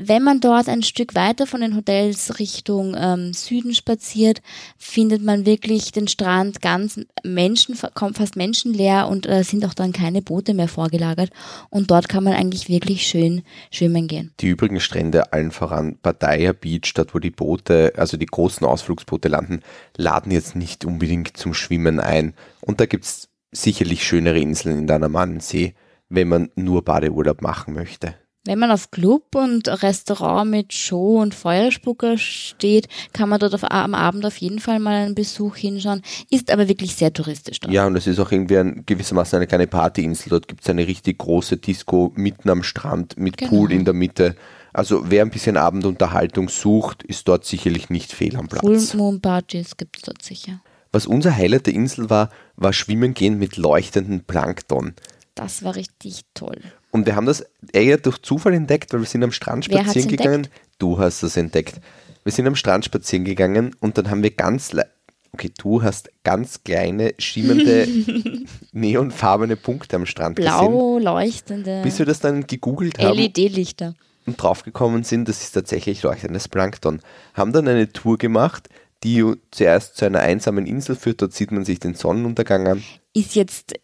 Wenn 0.00 0.22
man 0.22 0.38
dort 0.38 0.68
ein 0.68 0.84
Stück 0.84 1.16
weiter 1.16 1.44
von 1.44 1.60
den 1.60 1.74
Hotels 1.74 2.38
Richtung 2.38 2.94
ähm, 2.96 3.32
Süden 3.32 3.74
spaziert, 3.74 4.42
findet 4.78 5.24
man 5.24 5.44
wirklich 5.44 5.90
den 5.90 6.06
Strand 6.06 6.62
ganz 6.62 7.00
Menschen, 7.24 7.76
kommt 7.94 8.16
fast 8.16 8.36
menschenleer 8.36 9.08
und 9.08 9.28
äh, 9.28 9.42
sind 9.42 9.66
auch 9.66 9.74
dann 9.74 9.92
keine 9.92 10.22
Boote 10.22 10.54
mehr 10.54 10.68
vorgelagert. 10.68 11.30
Und 11.68 11.90
dort 11.90 12.08
kann 12.08 12.22
man 12.22 12.34
eigentlich 12.34 12.68
wirklich 12.68 13.08
schön 13.08 13.42
schwimmen 13.72 14.06
gehen. 14.06 14.32
Die 14.38 14.46
übrigen 14.46 14.78
Strände, 14.78 15.32
allen 15.32 15.50
voran 15.50 15.98
Pattaya 16.00 16.52
Beach, 16.52 16.92
dort 16.94 17.12
wo 17.12 17.18
die 17.18 17.32
Boote, 17.32 17.92
also 17.96 18.16
die 18.16 18.26
großen 18.26 18.64
Ausflugsboote 18.64 19.26
landen, 19.26 19.62
laden 19.96 20.30
jetzt 20.30 20.54
nicht 20.54 20.84
unbedingt 20.84 21.36
zum 21.36 21.54
Schwimmen 21.54 21.98
ein. 21.98 22.34
Und 22.60 22.78
da 22.78 22.86
gibt's 22.86 23.30
sicherlich 23.50 24.04
schönere 24.06 24.38
Inseln 24.38 24.78
in 24.78 24.86
der 24.86 24.94
Andamanensee, 24.94 25.74
wenn 26.08 26.28
man 26.28 26.50
nur 26.54 26.84
Badeurlaub 26.84 27.42
machen 27.42 27.74
möchte. 27.74 28.14
Wenn 28.48 28.60
man 28.60 28.70
auf 28.70 28.90
Club 28.90 29.34
und 29.34 29.68
Restaurant 29.68 30.50
mit 30.50 30.72
Show 30.72 31.20
und 31.20 31.34
Feuerspucker 31.34 32.16
steht, 32.16 32.88
kann 33.12 33.28
man 33.28 33.38
dort 33.38 33.52
auf, 33.52 33.62
am 33.62 33.94
Abend 33.94 34.24
auf 34.24 34.38
jeden 34.38 34.58
Fall 34.58 34.78
mal 34.78 34.94
einen 34.94 35.14
Besuch 35.14 35.56
hinschauen. 35.56 36.00
Ist 36.30 36.50
aber 36.50 36.66
wirklich 36.66 36.96
sehr 36.96 37.12
touristisch 37.12 37.60
dort. 37.60 37.74
Ja, 37.74 37.86
und 37.86 37.94
es 37.94 38.06
ist 38.06 38.18
auch 38.18 38.32
irgendwie 38.32 38.56
ein, 38.56 38.84
gewissermaßen 38.86 39.36
eine 39.36 39.46
kleine 39.46 39.66
Partyinsel. 39.66 40.30
Dort 40.30 40.48
gibt 40.48 40.62
es 40.62 40.70
eine 40.70 40.86
richtig 40.86 41.18
große 41.18 41.58
Disco 41.58 42.10
mitten 42.14 42.48
am 42.48 42.62
Strand 42.62 43.18
mit 43.18 43.36
Genau. 43.36 43.50
Pool 43.50 43.70
in 43.70 43.84
der 43.84 43.92
Mitte. 43.92 44.34
Also 44.72 45.10
wer 45.10 45.26
ein 45.26 45.30
bisschen 45.30 45.58
Abendunterhaltung 45.58 46.48
sucht, 46.48 47.02
ist 47.02 47.28
dort 47.28 47.44
sicherlich 47.44 47.90
nicht 47.90 48.14
fehl 48.14 48.34
am 48.34 48.48
Platz. 48.48 48.62
Full 48.62 48.98
Moon 48.98 49.20
Parties 49.20 49.76
gibt 49.76 49.98
es 49.98 50.02
dort 50.04 50.22
sicher. 50.22 50.62
Was 50.90 51.06
unser 51.06 51.36
Highlight 51.36 51.66
der 51.66 51.74
Insel 51.74 52.08
war, 52.08 52.30
war 52.56 52.72
Schwimmen 52.72 53.12
gehen 53.12 53.38
mit 53.38 53.58
leuchtenden 53.58 54.24
Plankton. 54.24 54.94
Das 55.34 55.62
war 55.62 55.76
richtig 55.76 56.22
toll. 56.32 56.62
Und 56.98 57.06
wir 57.06 57.14
haben 57.14 57.26
das 57.26 57.46
eher 57.72 57.96
durch 57.96 58.18
Zufall 58.22 58.54
entdeckt, 58.54 58.92
weil 58.92 58.98
wir 58.98 59.06
sind 59.06 59.22
am 59.22 59.30
Strand 59.30 59.66
spazieren 59.66 60.08
gegangen. 60.08 60.48
Du 60.80 60.98
hast 60.98 61.22
das 61.22 61.36
entdeckt. 61.36 61.80
Wir 62.24 62.32
sind 62.32 62.48
am 62.48 62.56
Strand 62.56 62.84
spazieren 62.84 63.24
gegangen 63.24 63.76
und 63.78 63.96
dann 63.96 64.10
haben 64.10 64.24
wir 64.24 64.32
ganz, 64.32 64.74
okay, 65.30 65.52
du 65.56 65.80
hast 65.84 66.10
ganz 66.24 66.64
kleine, 66.64 67.14
schimmernde, 67.18 67.86
neonfarbene 68.72 69.54
Punkte 69.54 69.94
am 69.94 70.06
Strand 70.06 70.36
gesehen. 70.38 70.50
Blau 70.50 70.98
leuchtende 70.98 71.82
Bis 71.84 72.00
wir 72.00 72.06
das 72.06 72.18
dann 72.18 72.48
gegoogelt 72.48 72.98
haben 72.98 73.16
LED-Lichter. 73.16 73.94
und 74.26 74.42
draufgekommen 74.42 75.04
sind, 75.04 75.28
das 75.28 75.40
ist 75.40 75.52
tatsächlich 75.52 76.02
leuchtendes 76.02 76.48
Plankton. 76.48 77.00
Haben 77.34 77.52
dann 77.52 77.68
eine 77.68 77.92
Tour 77.92 78.18
gemacht, 78.18 78.68
die 79.04 79.24
zuerst 79.52 79.96
zu 79.96 80.04
einer 80.04 80.18
einsamen 80.18 80.66
Insel 80.66 80.96
führt. 80.96 81.22
Dort 81.22 81.32
sieht 81.32 81.52
man 81.52 81.64
sich 81.64 81.78
den 81.78 81.94
Sonnenuntergang 81.94 82.66
an. 82.66 82.82
Ist 83.14 83.36
jetzt 83.36 83.74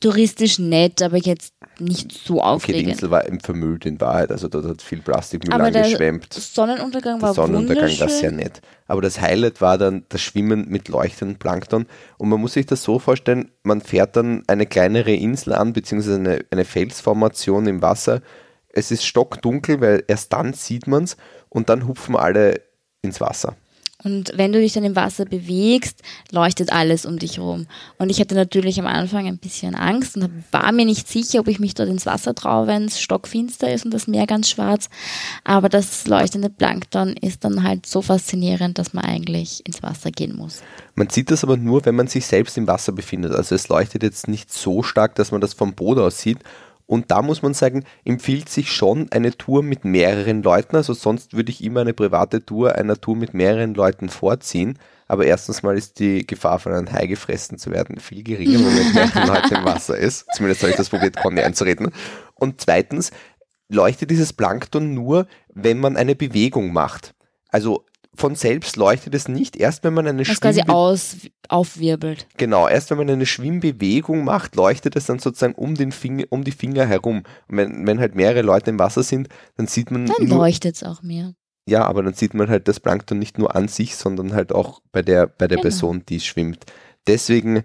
touristisch 0.00 0.58
nett, 0.58 1.02
aber 1.02 1.16
jetzt 1.18 1.54
nicht 1.78 2.12
so 2.12 2.34
Okay, 2.34 2.42
die 2.42 2.42
aufregend. 2.42 2.92
Insel 2.92 3.10
war 3.10 3.26
eben 3.26 3.40
vermüllt 3.40 3.86
in 3.86 4.00
Wahrheit, 4.00 4.30
also 4.30 4.48
dort 4.48 4.66
hat 4.66 4.82
viel 4.82 5.00
Plastikmüll 5.00 5.52
aber 5.52 5.70
der 5.70 5.84
angeschwemmt. 5.84 6.32
Sonnenuntergang 6.32 7.18
Der 7.18 7.28
war 7.28 7.34
Sonnenuntergang 7.34 7.98
war 7.98 8.08
sehr 8.08 8.32
nett. 8.32 8.60
Aber 8.86 9.00
das 9.00 9.20
Highlight 9.20 9.60
war 9.60 9.78
dann 9.78 10.04
das 10.08 10.20
Schwimmen 10.20 10.68
mit 10.68 10.88
leuchtendem 10.88 11.38
Plankton. 11.38 11.86
Und 12.18 12.28
man 12.28 12.40
muss 12.40 12.52
sich 12.54 12.66
das 12.66 12.82
so 12.82 12.98
vorstellen, 12.98 13.50
man 13.62 13.80
fährt 13.80 14.16
dann 14.16 14.44
eine 14.46 14.66
kleinere 14.66 15.14
Insel 15.14 15.54
an, 15.54 15.72
beziehungsweise 15.72 16.16
eine, 16.16 16.44
eine 16.50 16.64
Felsformation 16.64 17.66
im 17.66 17.82
Wasser. 17.82 18.20
Es 18.68 18.90
ist 18.90 19.04
stockdunkel, 19.04 19.80
weil 19.80 20.04
erst 20.06 20.32
dann 20.32 20.52
sieht 20.52 20.86
man 20.86 21.04
es 21.04 21.16
und 21.48 21.68
dann 21.68 21.86
hupfen 21.88 22.16
alle 22.16 22.60
ins 23.02 23.20
Wasser. 23.20 23.56
Und 24.04 24.32
wenn 24.36 24.52
du 24.52 24.60
dich 24.60 24.72
dann 24.72 24.84
im 24.84 24.96
Wasser 24.96 25.24
bewegst, 25.24 26.02
leuchtet 26.30 26.72
alles 26.72 27.06
um 27.06 27.18
dich 27.18 27.38
rum. 27.38 27.66
Und 27.98 28.10
ich 28.10 28.20
hatte 28.20 28.34
natürlich 28.34 28.80
am 28.80 28.86
Anfang 28.86 29.26
ein 29.26 29.38
bisschen 29.38 29.74
Angst 29.74 30.16
und 30.16 30.30
war 30.50 30.72
mir 30.72 30.84
nicht 30.84 31.08
sicher, 31.08 31.40
ob 31.40 31.48
ich 31.48 31.58
mich 31.58 31.74
dort 31.74 31.88
ins 31.88 32.06
Wasser 32.06 32.34
traue, 32.34 32.66
wenn 32.66 32.86
es 32.86 33.00
stockfinster 33.00 33.72
ist 33.72 33.84
und 33.84 33.94
das 33.94 34.06
Meer 34.06 34.26
ganz 34.26 34.50
schwarz. 34.50 34.88
Aber 35.44 35.68
das 35.68 36.06
leuchtende 36.06 36.50
Plankton 36.50 37.14
ist 37.16 37.44
dann 37.44 37.62
halt 37.62 37.86
so 37.86 38.02
faszinierend, 38.02 38.78
dass 38.78 38.92
man 38.92 39.04
eigentlich 39.04 39.64
ins 39.66 39.82
Wasser 39.82 40.10
gehen 40.10 40.36
muss. 40.36 40.62
Man 40.94 41.08
sieht 41.08 41.30
das 41.30 41.44
aber 41.44 41.56
nur, 41.56 41.84
wenn 41.84 41.94
man 41.94 42.06
sich 42.06 42.26
selbst 42.26 42.58
im 42.58 42.66
Wasser 42.66 42.92
befindet. 42.92 43.32
Also 43.32 43.54
es 43.54 43.68
leuchtet 43.68 44.02
jetzt 44.02 44.28
nicht 44.28 44.52
so 44.52 44.82
stark, 44.82 45.14
dass 45.14 45.32
man 45.32 45.40
das 45.40 45.54
vom 45.54 45.74
Boot 45.74 45.98
aus 45.98 46.20
sieht. 46.20 46.38
Und 46.92 47.10
da 47.10 47.22
muss 47.22 47.40
man 47.40 47.54
sagen, 47.54 47.84
empfiehlt 48.04 48.50
sich 48.50 48.70
schon 48.70 49.10
eine 49.12 49.34
Tour 49.34 49.62
mit 49.62 49.82
mehreren 49.86 50.42
Leuten. 50.42 50.76
Also 50.76 50.92
sonst 50.92 51.32
würde 51.32 51.50
ich 51.50 51.64
immer 51.64 51.80
eine 51.80 51.94
private 51.94 52.44
Tour 52.44 52.74
einer 52.74 53.00
Tour 53.00 53.16
mit 53.16 53.32
mehreren 53.32 53.72
Leuten 53.72 54.10
vorziehen. 54.10 54.78
Aber 55.08 55.24
erstens 55.24 55.62
mal 55.62 55.78
ist 55.78 56.00
die 56.00 56.26
Gefahr 56.26 56.58
von 56.58 56.74
einem 56.74 56.92
Hai 56.92 57.06
gefressen 57.06 57.56
zu 57.56 57.70
werden 57.70 57.98
viel 57.98 58.22
geringer, 58.22 58.58
wenn 58.58 58.74
man 58.74 58.92
mehreren 58.92 59.26
Leuten 59.26 59.54
im 59.54 59.64
Wasser 59.64 59.96
ist. 59.96 60.26
Zumindest 60.34 60.60
habe 60.60 60.72
ich 60.72 60.76
das 60.76 60.90
probiert, 60.90 61.16
Conny 61.16 61.40
einzureden. 61.40 61.92
Und 62.34 62.60
zweitens 62.60 63.10
leuchtet 63.70 64.10
dieses 64.10 64.34
Plankton 64.34 64.92
nur, 64.92 65.26
wenn 65.48 65.80
man 65.80 65.96
eine 65.96 66.14
Bewegung 66.14 66.74
macht. 66.74 67.14
Also 67.48 67.86
von 68.14 68.34
selbst 68.34 68.76
leuchtet 68.76 69.14
es 69.14 69.26
nicht, 69.28 69.56
erst 69.56 69.84
wenn 69.84 69.94
man 69.94 70.06
eine 70.06 70.26
Was 70.28 70.40
quasi 70.40 70.62
aus, 70.68 71.16
aufwirbelt. 71.48 72.26
Genau, 72.36 72.68
erst 72.68 72.90
wenn 72.90 72.98
man 72.98 73.08
eine 73.08 73.24
Schwimmbewegung 73.26 74.24
macht, 74.24 74.54
leuchtet 74.54 74.96
es 74.96 75.06
dann 75.06 75.18
sozusagen 75.18 75.54
um, 75.54 75.74
den 75.74 75.92
Finger, 75.92 76.24
um 76.28 76.44
die 76.44 76.52
Finger 76.52 76.84
herum. 76.86 77.22
Und 77.48 77.56
wenn, 77.56 77.86
wenn 77.86 78.00
halt 78.00 78.14
mehrere 78.14 78.42
Leute 78.42 78.70
im 78.70 78.78
Wasser 78.78 79.02
sind, 79.02 79.28
dann 79.56 79.66
sieht 79.66 79.90
man 79.90 80.06
Dann 80.06 80.26
leuchtet 80.26 80.76
es 80.76 80.82
auch 80.82 81.02
mehr. 81.02 81.34
ja, 81.66 81.86
aber 81.86 82.02
dann 82.02 82.14
sieht 82.14 82.34
man 82.34 82.48
halt 82.50 82.68
das 82.68 82.80
Plankton 82.80 83.18
nicht 83.18 83.38
nur 83.38 83.56
an 83.56 83.68
sich, 83.68 83.96
sondern 83.96 84.34
halt 84.34 84.52
auch 84.52 84.80
bei 84.92 85.00
der, 85.02 85.26
bei 85.26 85.48
der 85.48 85.56
Genau. 85.56 85.62
Person, 85.62 86.02
die 86.08 86.20
schwimmt. 86.20 86.64
Deswegen 87.06 87.64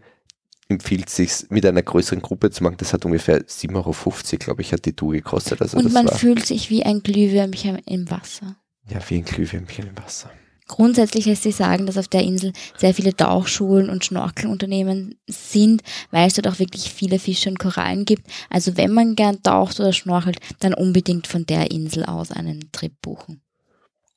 empfiehlt 0.70 1.10
sich 1.10 1.46
mit 1.50 1.66
einer 1.66 1.82
größeren 1.82 2.22
Gruppe 2.22 2.52
zu 2.52 2.64
machen. 2.64 2.76
Das 2.78 2.94
hat 2.94 3.06
ungefähr 3.06 3.42
7,50 3.42 3.74
Euro, 3.76 4.38
glaube 4.40 4.62
ich, 4.62 4.74
hat 4.74 4.86
die 4.86 4.94
Tour 4.94 5.14
gekostet. 5.14 5.62
Also 5.62 5.78
Und 5.78 5.94
man 5.94 6.08
war 6.08 6.18
fühlt 6.18 6.46
sich 6.46 6.70
wie 6.70 6.84
ein 6.84 7.02
Glühwürmchen 7.04 7.78
im 7.86 8.10
Wasser. 8.12 8.58
Ja 8.90 9.00
wie 9.10 9.16
ein 9.16 9.26
Glühwürmchen 9.26 9.88
im 9.88 9.98
Wasser. 9.98 10.32
Grundsätzlich 10.68 11.26
lässt 11.26 11.44
sich 11.44 11.56
sagen, 11.56 11.86
dass 11.86 11.98
auf 11.98 12.10
der 12.10 12.24
Insel 12.24 12.52
sehr 12.76 12.94
viele 12.94 13.16
Tauchschulen 13.16 13.90
und 13.90 14.04
Schnorkelunternehmen 14.04 15.16
sind, 15.26 15.82
weil 16.12 16.28
es 16.28 16.34
dort 16.34 16.48
auch 16.48 16.60
wirklich 16.60 16.92
viele 16.92 17.20
Fische 17.20 17.50
und 17.50 17.58
Korallen 17.58 18.04
gibt. 18.04 18.28
Also 18.50 18.76
wenn 18.76 18.92
man 18.92 19.16
gern 19.16 19.42
taucht 19.42 19.80
oder 19.80 19.94
schnorchelt, 19.94 20.40
dann 20.60 20.74
unbedingt 20.74 21.26
von 21.26 21.46
der 21.46 21.72
Insel 21.72 22.04
aus 22.04 22.32
einen 22.32 22.70
Trip 22.74 22.94
buchen. 23.02 23.42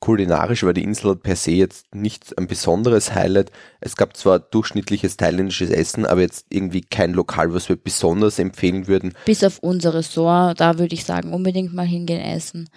Kulinarisch 0.01 0.63
war 0.63 0.73
die 0.73 0.83
Insel 0.83 1.15
per 1.15 1.35
se 1.35 1.51
jetzt 1.51 1.93
nicht 1.93 2.35
ein 2.35 2.47
besonderes 2.47 3.13
Highlight. 3.13 3.51
Es 3.81 3.95
gab 3.95 4.17
zwar 4.17 4.39
durchschnittliches 4.39 5.15
thailändisches 5.15 5.69
Essen, 5.69 6.07
aber 6.07 6.21
jetzt 6.21 6.47
irgendwie 6.49 6.81
kein 6.81 7.13
Lokal, 7.13 7.53
was 7.53 7.69
wir 7.69 7.75
besonders 7.75 8.39
empfehlen 8.39 8.87
würden. 8.87 9.13
Bis 9.25 9.43
auf 9.43 9.59
unser 9.59 9.93
Ressort, 9.93 10.59
da 10.59 10.79
würde 10.79 10.95
ich 10.95 11.05
sagen, 11.05 11.31
unbedingt 11.33 11.75
mal 11.75 11.85
hingehen 11.85 12.19
essen. 12.19 12.67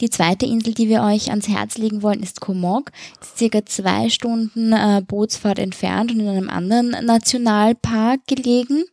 Die 0.00 0.08
zweite 0.08 0.46
Insel, 0.46 0.72
die 0.72 0.88
wir 0.88 1.02
euch 1.02 1.28
ans 1.28 1.48
Herz 1.48 1.76
legen 1.76 2.02
wollen, 2.02 2.22
ist 2.22 2.40
Komok. 2.40 2.92
Ist 3.20 3.36
circa 3.36 3.66
zwei 3.66 4.08
Stunden 4.08 4.72
äh, 4.72 5.02
Bootsfahrt 5.06 5.58
entfernt 5.58 6.12
und 6.12 6.20
in 6.20 6.28
einem 6.28 6.48
anderen 6.48 6.96
Nationalpark 7.04 8.26
gelegen. 8.26 8.84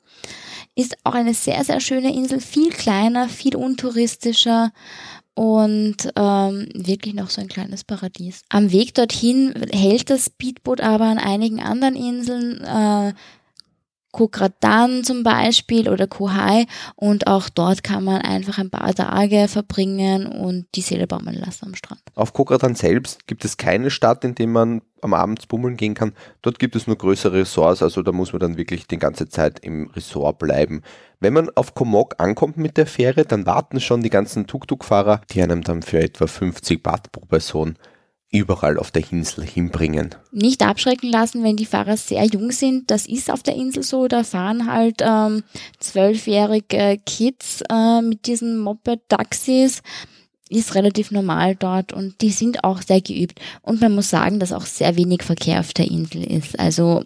Ist 0.75 0.97
auch 1.05 1.13
eine 1.13 1.33
sehr, 1.33 1.63
sehr 1.63 1.79
schöne 1.79 2.13
Insel, 2.13 2.41
viel 2.41 2.69
kleiner, 2.69 3.29
viel 3.29 3.55
untouristischer 3.55 4.73
und 5.37 5.97
ähm, 6.15 6.67
wirklich 6.73 7.13
noch 7.13 7.29
so 7.29 7.41
ein 7.41 7.47
kleines 7.47 7.83
Paradies. 7.83 8.41
Am 8.49 8.71
Weg 8.71 8.95
dorthin 8.95 9.53
hält 9.71 10.09
das 10.09 10.25
Speedboot 10.25 10.81
aber 10.81 11.05
an 11.05 11.19
einigen 11.19 11.61
anderen 11.61 11.95
Inseln, 11.95 12.63
äh, 12.63 13.13
Kokratan 14.11 15.03
zum 15.03 15.23
Beispiel 15.23 15.89
oder 15.89 16.07
Kohai 16.07 16.65
und 16.95 17.27
auch 17.27 17.49
dort 17.49 17.83
kann 17.83 18.03
man 18.03 18.21
einfach 18.21 18.57
ein 18.57 18.69
paar 18.69 18.93
Tage 18.95 19.47
verbringen 19.47 20.25
und 20.25 20.67
die 20.75 20.81
Seele 20.81 21.07
baumeln 21.07 21.37
lassen 21.37 21.65
am 21.65 21.75
Strand. 21.75 22.01
Auf 22.15 22.33
Kokratan 22.33 22.75
selbst 22.75 23.27
gibt 23.27 23.45
es 23.45 23.57
keine 23.57 23.89
Stadt, 23.91 24.23
in 24.23 24.35
der 24.35 24.47
man 24.47 24.81
am 25.01 25.13
Abend 25.13 25.47
bummeln 25.47 25.77
gehen 25.77 25.93
kann. 25.93 26.13
Dort 26.41 26.57
gibt 26.59 26.75
es 26.75 26.87
nur 26.87 26.97
größere 26.97 27.39
Ressorts, 27.39 27.83
also 27.83 28.01
da 28.01 28.11
muss 28.11 28.33
man 28.33 28.39
dann 28.39 28.57
wirklich 28.57 28.87
die 28.87 28.97
ganze 28.97 29.29
Zeit 29.29 29.59
im 29.59 29.87
Ressort 29.87 30.39
bleiben. 30.39 30.81
Wenn 31.19 31.33
man 31.33 31.49
auf 31.55 31.75
Komok 31.75 32.15
ankommt 32.17 32.57
mit 32.57 32.77
der 32.77 32.87
Fähre, 32.87 33.25
dann 33.25 33.45
warten 33.45 33.79
schon 33.79 34.01
die 34.01 34.09
ganzen 34.09 34.47
Tuk-Tuk-Fahrer, 34.47 35.21
die 35.29 35.41
einem 35.41 35.63
dann 35.63 35.81
für 35.81 35.99
etwa 35.99 36.27
50 36.27 36.81
Baht 36.81 37.11
pro 37.11 37.25
Person 37.25 37.77
überall 38.31 38.77
auf 38.77 38.91
der 38.91 39.09
Insel 39.11 39.45
hinbringen. 39.45 40.15
Nicht 40.31 40.61
abschrecken 40.61 41.09
lassen, 41.09 41.43
wenn 41.43 41.55
die 41.55 41.65
Fahrer 41.65 41.97
sehr 41.97 42.25
jung 42.25 42.51
sind. 42.51 42.91
Das 42.91 43.05
ist 43.05 43.31
auf 43.31 43.43
der 43.43 43.55
Insel 43.55 43.83
so. 43.83 44.07
Da 44.07 44.23
fahren 44.23 44.71
halt 44.71 45.01
ähm, 45.01 45.43
zwölfjährige 45.79 46.99
Kids 47.05 47.63
äh, 47.69 48.01
mit 48.01 48.27
diesen 48.27 48.59
Moped-Taxis. 48.59 49.81
Ist 50.49 50.75
relativ 50.75 51.11
normal 51.11 51.55
dort 51.55 51.91
und 51.91 52.21
die 52.21 52.31
sind 52.31 52.63
auch 52.63 52.81
sehr 52.81 53.01
geübt. 53.01 53.39
Und 53.61 53.81
man 53.81 53.93
muss 53.93 54.09
sagen, 54.09 54.39
dass 54.39 54.53
auch 54.53 54.65
sehr 54.65 54.95
wenig 54.95 55.23
Verkehr 55.23 55.59
auf 55.59 55.73
der 55.73 55.89
Insel 55.89 56.23
ist. 56.23 56.57
Also 56.59 57.03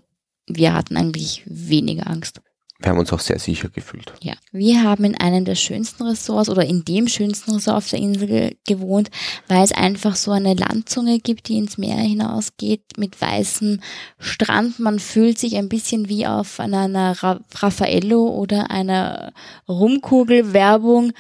wir 0.48 0.74
hatten 0.74 0.98
eigentlich 0.98 1.44
weniger 1.46 2.08
Angst. 2.08 2.42
Wir 2.82 2.90
haben 2.90 3.00
uns 3.00 3.14
auch 3.14 3.20
sehr 3.20 3.38
sicher 3.38 3.70
gefühlt. 3.70 4.12
Ja, 4.22 4.34
wir 4.52 4.84
haben 4.84 5.04
in 5.04 5.16
einem 5.16 5.46
der 5.46 5.56
schönsten 5.56 6.04
Ressorts 6.04 6.50
oder 6.50 6.66
in 6.66 6.84
dem 6.84 7.08
schönsten 7.08 7.52
Ressort 7.52 7.78
auf 7.78 7.90
der 7.90 8.00
Insel 8.00 8.28
ge 8.28 8.56
gewohnt, 8.66 9.12
weil 9.48 9.64
es 9.64 9.72
einfach 9.72 10.16
so 10.16 10.32
eine 10.32 10.56
Landzunge 10.56 11.20
gibt, 11.20 11.48
die 11.48 11.58
ins 11.58 11.78
Meer 11.78 11.98
hinausgeht 11.98 12.84
mit 12.98 13.22
weißem 13.22 13.82
Strand. 14.18 14.80
Man 14.80 15.00
fühlt 15.00 15.38
sich 15.38 15.58
ein 15.58 15.70
bisschen 15.70 16.10
wie 16.10 16.26
auf 16.26 16.60
einer, 16.60 16.82
einer 16.82 17.12
Ra 17.22 17.40
Raffaello 17.56 18.30
oder 18.30 18.72
einer 18.72 19.32
Rumkugelwerbung. 19.68 21.14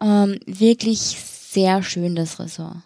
Ähm, 0.00 0.40
wirklich 0.46 1.16
sehr 1.54 1.82
schön 1.82 2.16
das 2.16 2.40
Ressort. 2.40 2.78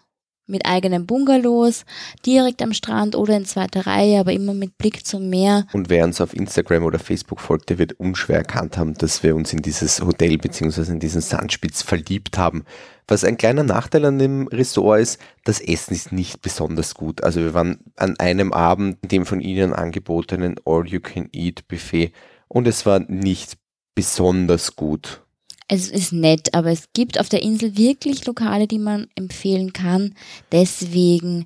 Mit 0.49 0.65
eigenen 0.65 1.05
Bungalows, 1.05 1.85
direkt 2.25 2.61
am 2.61 2.73
Strand 2.73 3.15
oder 3.15 3.37
in 3.37 3.45
zweiter 3.45 3.85
Reihe, 3.85 4.19
aber 4.19 4.33
immer 4.33 4.53
mit 4.53 4.77
Blick 4.77 5.05
zum 5.05 5.29
Meer. 5.29 5.67
Und 5.73 5.89
wer 5.89 6.03
uns 6.03 6.19
auf 6.19 6.33
Instagram 6.33 6.83
oder 6.83 6.97
Facebook 6.99 7.39
folgt, 7.39 7.69
der 7.69 7.77
wird 7.77 7.93
unschwer 7.93 8.37
erkannt 8.37 8.77
haben, 8.77 8.95
dass 8.95 9.21
wir 9.21 9.35
uns 9.35 9.53
in 9.53 9.61
dieses 9.61 10.01
Hotel 10.01 10.37
bzw. 10.37 10.91
in 10.91 10.99
diesen 10.99 11.21
Sandspitz 11.21 11.83
verliebt 11.83 12.37
haben. 12.37 12.65
Was 13.07 13.23
ein 13.23 13.37
kleiner 13.37 13.63
Nachteil 13.63 14.05
an 14.05 14.19
dem 14.19 14.47
Ressort 14.47 14.99
ist, 14.99 15.19
das 15.43 15.59
Essen 15.59 15.93
ist 15.93 16.11
nicht 16.11 16.41
besonders 16.41 16.93
gut. 16.93 17.23
Also 17.23 17.41
wir 17.41 17.53
waren 17.53 17.79
an 17.95 18.19
einem 18.19 18.51
Abend 18.53 18.97
in 19.01 19.09
dem 19.09 19.25
von 19.25 19.41
Ihnen 19.41 19.73
angebotenen 19.73 20.55
All-You-Can-Eat-Buffet 20.65 22.11
und 22.47 22.67
es 22.67 22.85
war 22.85 22.99
nicht 22.99 23.57
besonders 23.95 24.75
gut. 24.75 25.21
Es 25.71 25.87
ist 25.87 26.11
nett, 26.11 26.55
aber 26.55 26.71
es 26.71 26.85
gibt 26.93 27.19
auf 27.19 27.29
der 27.29 27.43
Insel 27.43 27.77
wirklich 27.77 28.25
Lokale, 28.25 28.67
die 28.67 28.79
man 28.79 29.07
empfehlen 29.13 29.71
kann. 29.71 30.15
Deswegen 30.51 31.45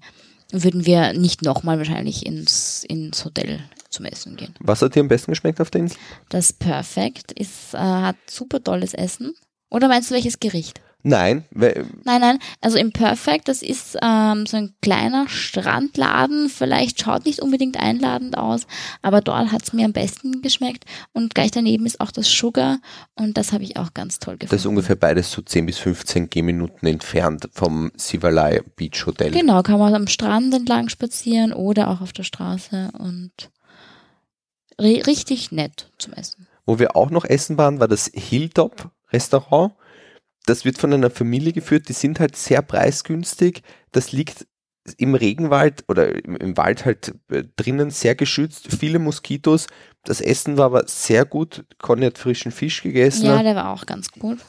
würden 0.50 0.86
wir 0.86 1.12
nicht 1.12 1.42
nochmal 1.42 1.78
wahrscheinlich 1.78 2.26
ins, 2.26 2.86
ins 2.86 3.26
Hotel 3.26 3.60
zum 3.90 4.06
Essen 4.06 4.38
gehen. 4.38 4.56
Was 4.62 4.82
hat 4.82 4.96
dir 4.96 5.02
am 5.02 5.10
besten 5.10 5.32
geschmeckt 5.32 5.60
auf 5.60 5.72
der 5.72 5.82
Insel? 5.82 5.98
Das 6.30 6.54
Perfect 6.54 7.34
ist, 7.34 7.74
äh, 7.74 7.78
hat 7.78 8.16
super 8.28 8.64
tolles 8.64 8.94
Essen. 8.94 9.34
Oder 9.70 9.90
meinst 9.90 10.10
du 10.10 10.16
welches 10.16 10.40
Gericht? 10.40 10.80
Nein. 11.06 11.44
Nein, 11.52 11.86
nein. 12.06 12.40
Also 12.62 12.78
im 12.78 12.94
Perfect, 12.94 13.50
das 13.50 13.62
ist 13.62 13.98
ähm, 14.02 14.46
so 14.46 14.56
ein 14.56 14.74
kleiner 14.82 15.28
Strandladen. 15.28 16.48
Vielleicht 16.48 17.02
schaut 17.02 17.26
nicht 17.26 17.42
unbedingt 17.42 17.78
einladend 17.78 18.38
aus, 18.38 18.66
aber 19.02 19.20
dort 19.20 19.52
hat 19.52 19.64
es 19.64 19.74
mir 19.74 19.84
am 19.84 19.92
besten 19.92 20.42
geschmeckt. 20.42 20.86
Und 21.12 21.36
gleich 21.36 21.52
daneben 21.52 21.86
ist 21.86 22.00
auch 22.00 22.12
das 22.12 22.32
Sugar 22.32 22.80
und 23.16 23.38
das 23.38 23.52
habe 23.52 23.66
ich 23.66 23.76
auch 23.76 23.94
ganz 23.94 24.20
toll 24.20 24.36
gefunden. 24.36 24.52
Das 24.56 24.62
ist 24.62 24.66
ungefähr 24.66 24.96
beides 24.96 25.30
so 25.30 25.42
10 25.42 25.66
bis 25.66 25.78
15 25.80 26.30
Gehminuten 26.30 26.88
entfernt 26.88 27.50
vom 27.52 27.92
Sivalai 27.98 28.62
Beach 28.78 29.06
Hotel. 29.06 29.32
Genau, 29.32 29.62
kann 29.62 29.80
man 29.80 29.94
am 29.96 30.08
Strand 30.08 30.54
entlang 30.54 30.88
spazieren 30.88 31.52
oder 31.52 31.90
auch 31.90 32.00
auf 32.00 32.14
der 32.14 32.24
Straße 32.24 32.92
und 32.98 33.52
richtig 34.80 35.52
nett 35.52 35.92
zum 35.98 36.14
Essen. 36.14 36.48
Wo 36.66 36.80
wir 36.80 36.96
auch 36.96 37.10
noch 37.10 37.26
essen 37.26 37.58
waren, 37.58 37.82
war 37.82 37.90
das 37.90 38.10
Hilltop 38.14 38.90
Restaurant 39.12 39.74
das 40.46 40.66
wird 40.66 40.78
von 40.78 40.94
einer 40.94 41.10
Familie 41.10 41.54
geführt, 41.54 41.90
die 41.90 41.94
sind 41.94 42.20
halt 42.20 42.36
sehr 42.36 42.62
preisgünstig. 42.62 43.62
Das 43.92 44.12
liegt 44.12 44.48
im 44.98 45.16
Regenwald 45.16 45.86
oder 45.88 46.14
im, 46.26 46.58
Wald 46.58 46.86
halt 46.86 47.16
äh, 47.30 47.44
drinnen 47.56 47.90
sehr 47.90 48.16
geschützt, 48.16 48.68
viele 48.78 49.00
Moskitos. 49.00 49.68
Das 50.04 50.20
Essen 50.20 50.58
war 50.58 50.66
aber 50.66 50.88
sehr 50.88 51.26
gut. 51.26 51.66
Conny 51.80 52.06
hat 52.06 52.18
frischen 52.18 52.52
Fisch 52.52 52.84
gegessen. 52.84 53.26
Ja, 53.26 53.44
der 53.44 53.56
war 53.56 53.74
auch 53.74 53.86
ganz 53.86 54.12
gut. 54.12 54.40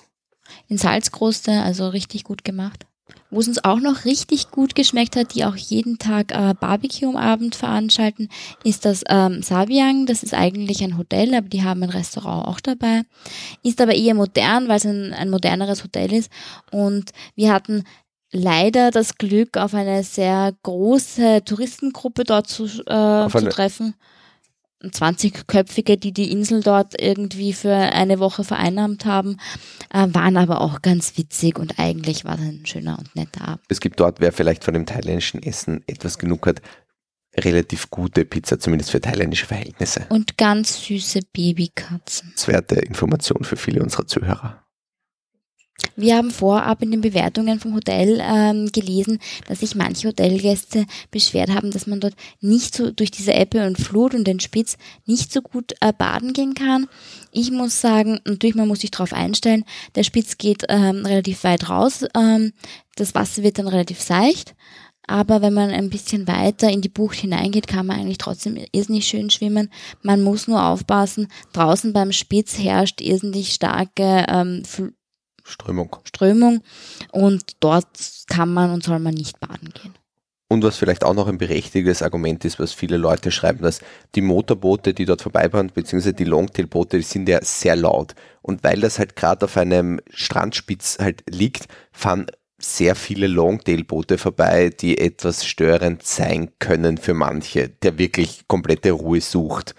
In 0.66 0.76
Salzkruste, 0.76 1.62
also 1.62 1.88
richtig 1.88 2.24
gut 2.24 2.44
gemacht. 2.44 2.86
Wo 3.34 3.40
es 3.40 3.48
uns 3.48 3.64
auch 3.64 3.80
noch 3.80 4.04
richtig 4.04 4.52
gut 4.52 4.76
geschmeckt 4.76 5.16
hat, 5.16 5.34
die 5.34 5.44
auch 5.44 5.56
jeden 5.56 5.98
Tag 5.98 6.30
äh, 6.30 6.54
Barbecue 6.54 7.08
am 7.08 7.16
Abend 7.16 7.56
veranstalten, 7.56 8.28
ist 8.62 8.84
das 8.84 9.02
ähm, 9.08 9.42
Sabiang. 9.42 10.06
Das 10.06 10.22
ist 10.22 10.34
eigentlich 10.34 10.84
ein 10.84 10.96
Hotel, 10.96 11.34
aber 11.34 11.48
die 11.48 11.64
haben 11.64 11.82
ein 11.82 11.90
Restaurant 11.90 12.46
auch 12.46 12.60
dabei. 12.60 13.02
Ist 13.64 13.80
aber 13.80 13.92
eher 13.94 14.14
modern, 14.14 14.68
weil 14.68 14.76
es 14.76 14.86
ein, 14.86 15.12
ein 15.12 15.30
moderneres 15.30 15.82
Hotel 15.82 16.12
ist. 16.12 16.30
Und 16.70 17.10
wir 17.34 17.52
hatten 17.52 17.82
leider 18.30 18.92
das 18.92 19.18
Glück, 19.18 19.56
auf 19.56 19.74
eine 19.74 20.04
sehr 20.04 20.54
große 20.62 21.42
Touristengruppe 21.44 22.22
dort 22.22 22.46
zu, 22.46 22.64
äh, 22.64 23.28
zu 23.28 23.48
treffen. 23.48 23.94
20-Köpfige, 24.90 25.96
die 25.96 26.12
die 26.12 26.30
Insel 26.30 26.62
dort 26.62 27.00
irgendwie 27.00 27.52
für 27.52 27.74
eine 27.74 28.18
Woche 28.18 28.44
vereinnahmt 28.44 29.04
haben, 29.04 29.38
äh, 29.92 30.06
waren 30.10 30.36
aber 30.36 30.60
auch 30.60 30.82
ganz 30.82 31.16
witzig 31.16 31.58
und 31.58 31.78
eigentlich 31.78 32.24
war 32.24 32.34
es 32.34 32.40
ein 32.40 32.66
schöner 32.66 32.98
und 32.98 33.14
netter 33.16 33.48
Abend. 33.48 33.64
Es 33.68 33.80
gibt 33.80 34.00
dort, 34.00 34.20
wer 34.20 34.32
vielleicht 34.32 34.64
von 34.64 34.74
dem 34.74 34.86
thailändischen 34.86 35.42
Essen 35.42 35.82
etwas 35.86 36.18
genug 36.18 36.46
hat, 36.46 36.60
relativ 37.36 37.90
gute 37.90 38.24
Pizza, 38.24 38.58
zumindest 38.58 38.90
für 38.90 39.00
thailändische 39.00 39.46
Verhältnisse. 39.46 40.06
Und 40.08 40.38
ganz 40.38 40.84
süße 40.84 41.20
Babykatzen. 41.32 42.32
Das 42.34 42.48
werte 42.48 42.76
Information 42.76 43.44
für 43.44 43.56
viele 43.56 43.82
unserer 43.82 44.06
Zuhörer. 44.06 44.63
Wir 45.96 46.16
haben 46.16 46.30
vorab 46.30 46.82
in 46.82 46.90
den 46.90 47.00
Bewertungen 47.00 47.60
vom 47.60 47.74
Hotel 47.74 48.20
ähm, 48.20 48.70
gelesen, 48.72 49.18
dass 49.46 49.60
sich 49.60 49.74
manche 49.74 50.08
Hotelgäste 50.08 50.86
beschwert 51.10 51.50
haben, 51.50 51.70
dass 51.70 51.86
man 51.86 52.00
dort 52.00 52.14
nicht 52.40 52.74
so 52.74 52.90
durch 52.90 53.10
diese 53.10 53.32
Ebbe 53.32 53.66
und 53.66 53.78
Flut 53.78 54.14
und 54.14 54.26
den 54.26 54.40
Spitz 54.40 54.76
nicht 55.06 55.32
so 55.32 55.40
gut 55.40 55.72
äh, 55.80 55.92
baden 55.92 56.32
gehen 56.32 56.54
kann. 56.54 56.88
Ich 57.30 57.50
muss 57.50 57.80
sagen, 57.80 58.20
natürlich, 58.24 58.56
man 58.56 58.68
muss 58.68 58.80
sich 58.80 58.90
darauf 58.90 59.12
einstellen, 59.12 59.64
der 59.94 60.02
Spitz 60.02 60.36
geht 60.36 60.64
ähm, 60.68 61.06
relativ 61.06 61.44
weit 61.44 61.68
raus, 61.68 62.04
ähm, 62.16 62.52
das 62.96 63.14
Wasser 63.14 63.42
wird 63.42 63.58
dann 63.58 63.68
relativ 63.68 64.00
seicht. 64.00 64.54
Aber 65.06 65.42
wenn 65.42 65.52
man 65.52 65.70
ein 65.70 65.90
bisschen 65.90 66.26
weiter 66.26 66.70
in 66.70 66.80
die 66.80 66.88
Bucht 66.88 67.16
hineingeht, 67.16 67.66
kann 67.66 67.86
man 67.86 68.00
eigentlich 68.00 68.18
trotzdem 68.18 68.58
irrsinnig 68.72 69.06
schön 69.06 69.28
schwimmen. 69.28 69.70
Man 70.02 70.22
muss 70.22 70.48
nur 70.48 70.64
aufpassen, 70.64 71.28
draußen 71.52 71.92
beim 71.92 72.10
Spitz 72.10 72.58
herrscht 72.58 73.02
irrsinnig 73.02 73.52
starke 73.52 74.24
ähm, 74.28 74.62
Strömung. 75.44 75.96
Strömung 76.04 76.62
und 77.12 77.56
dort 77.60 77.86
kann 78.26 78.52
man 78.52 78.70
und 78.70 78.82
soll 78.82 78.98
man 78.98 79.14
nicht 79.14 79.38
baden 79.40 79.72
gehen. 79.74 79.94
Und 80.48 80.62
was 80.62 80.76
vielleicht 80.76 81.04
auch 81.04 81.14
noch 81.14 81.26
ein 81.26 81.38
berechtigtes 81.38 82.02
Argument 82.02 82.44
ist, 82.44 82.58
was 82.58 82.72
viele 82.72 82.96
Leute 82.96 83.30
schreiben, 83.30 83.62
dass 83.62 83.80
die 84.14 84.20
Motorboote, 84.20 84.94
die 84.94 85.04
dort 85.04 85.22
vorbeifahren, 85.22 85.72
beziehungsweise 85.72 86.14
die 86.14 86.24
Longtail-Boote, 86.24 86.98
die 86.98 87.02
sind 87.02 87.28
ja 87.28 87.42
sehr 87.42 87.76
laut. 87.76 88.14
Und 88.42 88.62
weil 88.62 88.80
das 88.80 88.98
halt 88.98 89.16
gerade 89.16 89.46
auf 89.46 89.56
einem 89.56 90.00
Strandspitz 90.10 90.98
halt 91.00 91.24
liegt, 91.28 91.66
fahren 91.92 92.26
sehr 92.58 92.94
viele 92.94 93.26
Longtail-Boote 93.26 94.18
vorbei, 94.18 94.70
die 94.70 94.98
etwas 94.98 95.44
störend 95.44 96.02
sein 96.04 96.50
können 96.58 96.98
für 96.98 97.14
manche, 97.14 97.68
der 97.68 97.98
wirklich 97.98 98.46
komplette 98.46 98.92
Ruhe 98.92 99.20
sucht. 99.20 99.74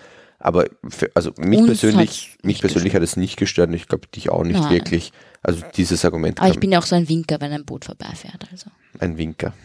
Aber 0.46 0.68
für, 0.90 1.10
also 1.16 1.32
mich 1.38 1.58
Uns 1.58 1.80
persönlich, 1.80 2.38
mich 2.44 2.62
persönlich 2.62 2.94
gestört. 2.94 3.02
hat 3.02 3.10
es 3.10 3.18
nicht 3.18 3.36
gestört 3.36 3.70
und 3.70 3.74
ich 3.74 3.88
glaube 3.88 4.06
dich 4.14 4.30
auch 4.30 4.44
nicht 4.44 4.60
Nein. 4.60 4.74
wirklich. 4.74 5.12
Also 5.42 5.64
dieses 5.76 6.06
Argument. 6.06 6.40
Aber 6.40 6.52
ich 6.52 6.60
bin 6.60 6.72
ja 6.72 6.78
auch 6.78 6.86
so 6.86 6.96
ein 6.96 7.10
Winker, 7.10 7.42
wenn 7.42 7.52
ein 7.52 7.66
Boot 7.66 7.86
vorbeifährt. 7.86 8.48
Also. 8.52 8.70
Ein 9.00 9.18
Winker. 9.18 9.56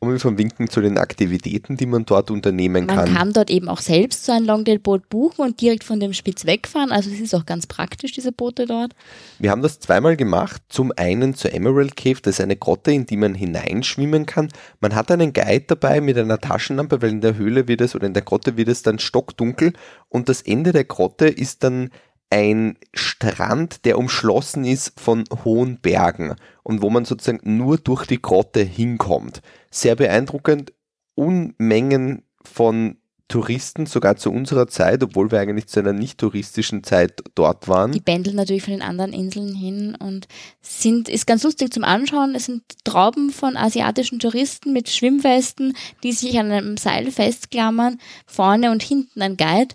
Kommen 0.00 0.12
wir 0.12 0.20
vom 0.20 0.38
Winken 0.38 0.70
zu 0.70 0.80
den 0.80 0.96
Aktivitäten, 0.96 1.76
die 1.76 1.86
man 1.86 2.06
dort 2.06 2.30
unternehmen 2.30 2.86
man 2.86 2.96
kann. 2.96 3.06
Man 3.06 3.14
kann 3.16 3.32
dort 3.32 3.50
eben 3.50 3.68
auch 3.68 3.80
selbst 3.80 4.24
so 4.24 4.30
ein 4.30 4.44
Longtail-Boot 4.44 5.08
buchen 5.08 5.42
und 5.42 5.60
direkt 5.60 5.82
von 5.82 5.98
dem 5.98 6.12
Spitz 6.12 6.46
wegfahren. 6.46 6.92
Also 6.92 7.10
es 7.10 7.18
ist 7.18 7.34
auch 7.34 7.46
ganz 7.46 7.66
praktisch, 7.66 8.12
diese 8.12 8.30
Boote 8.30 8.66
dort. 8.66 8.94
Wir 9.40 9.50
haben 9.50 9.60
das 9.60 9.80
zweimal 9.80 10.16
gemacht. 10.16 10.62
Zum 10.68 10.92
einen 10.94 11.34
zur 11.34 11.52
Emerald 11.52 11.96
Cave, 11.96 12.20
das 12.22 12.36
ist 12.36 12.40
eine 12.40 12.54
Grotte, 12.54 12.92
in 12.92 13.06
die 13.06 13.16
man 13.16 13.34
hineinschwimmen 13.34 14.24
kann. 14.24 14.50
Man 14.80 14.94
hat 14.94 15.10
einen 15.10 15.32
Guide 15.32 15.64
dabei 15.66 16.00
mit 16.00 16.16
einer 16.16 16.38
Taschenlampe, 16.38 17.02
weil 17.02 17.10
in 17.10 17.20
der 17.20 17.36
Höhle 17.36 17.66
wird 17.66 17.80
es 17.80 17.96
oder 17.96 18.06
in 18.06 18.14
der 18.14 18.22
Grotte 18.22 18.56
wird 18.56 18.68
es 18.68 18.82
dann 18.82 19.00
stockdunkel 19.00 19.72
und 20.08 20.28
das 20.28 20.42
Ende 20.42 20.70
der 20.70 20.84
Grotte 20.84 21.26
ist 21.26 21.64
dann 21.64 21.90
ein 22.30 22.76
Strand, 22.92 23.84
der 23.84 23.98
umschlossen 23.98 24.64
ist 24.64 24.98
von 25.00 25.24
hohen 25.44 25.80
Bergen 25.80 26.34
und 26.62 26.82
wo 26.82 26.90
man 26.90 27.04
sozusagen 27.04 27.56
nur 27.56 27.78
durch 27.78 28.06
die 28.06 28.20
Grotte 28.20 28.60
hinkommt. 28.60 29.40
Sehr 29.70 29.96
beeindruckend, 29.96 30.72
Unmengen 31.14 32.22
von 32.42 32.98
Touristen, 33.28 33.84
sogar 33.84 34.16
zu 34.16 34.32
unserer 34.32 34.68
Zeit, 34.68 35.02
obwohl 35.02 35.30
wir 35.30 35.38
eigentlich 35.38 35.66
zu 35.66 35.80
einer 35.80 35.92
nicht 35.92 36.18
touristischen 36.18 36.82
Zeit 36.82 37.22
dort 37.34 37.68
waren. 37.68 37.92
Die 37.92 38.00
pendeln 38.00 38.36
natürlich 38.36 38.62
von 38.62 38.72
den 38.72 38.82
anderen 38.82 39.12
Inseln 39.12 39.54
hin 39.54 39.94
und 39.98 40.26
sind, 40.62 41.10
ist 41.10 41.26
ganz 41.26 41.42
lustig 41.42 41.72
zum 41.72 41.84
Anschauen. 41.84 42.34
Es 42.34 42.46
sind 42.46 42.62
Trauben 42.84 43.30
von 43.30 43.58
asiatischen 43.58 44.18
Touristen 44.18 44.72
mit 44.72 44.88
Schwimmwesten, 44.88 45.76
die 46.02 46.12
sich 46.12 46.38
an 46.38 46.50
einem 46.50 46.78
Seil 46.78 47.10
festklammern, 47.10 47.98
vorne 48.26 48.70
und 48.70 48.82
hinten 48.82 49.20
ein 49.20 49.36
Guide. 49.36 49.74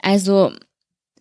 Also 0.00 0.52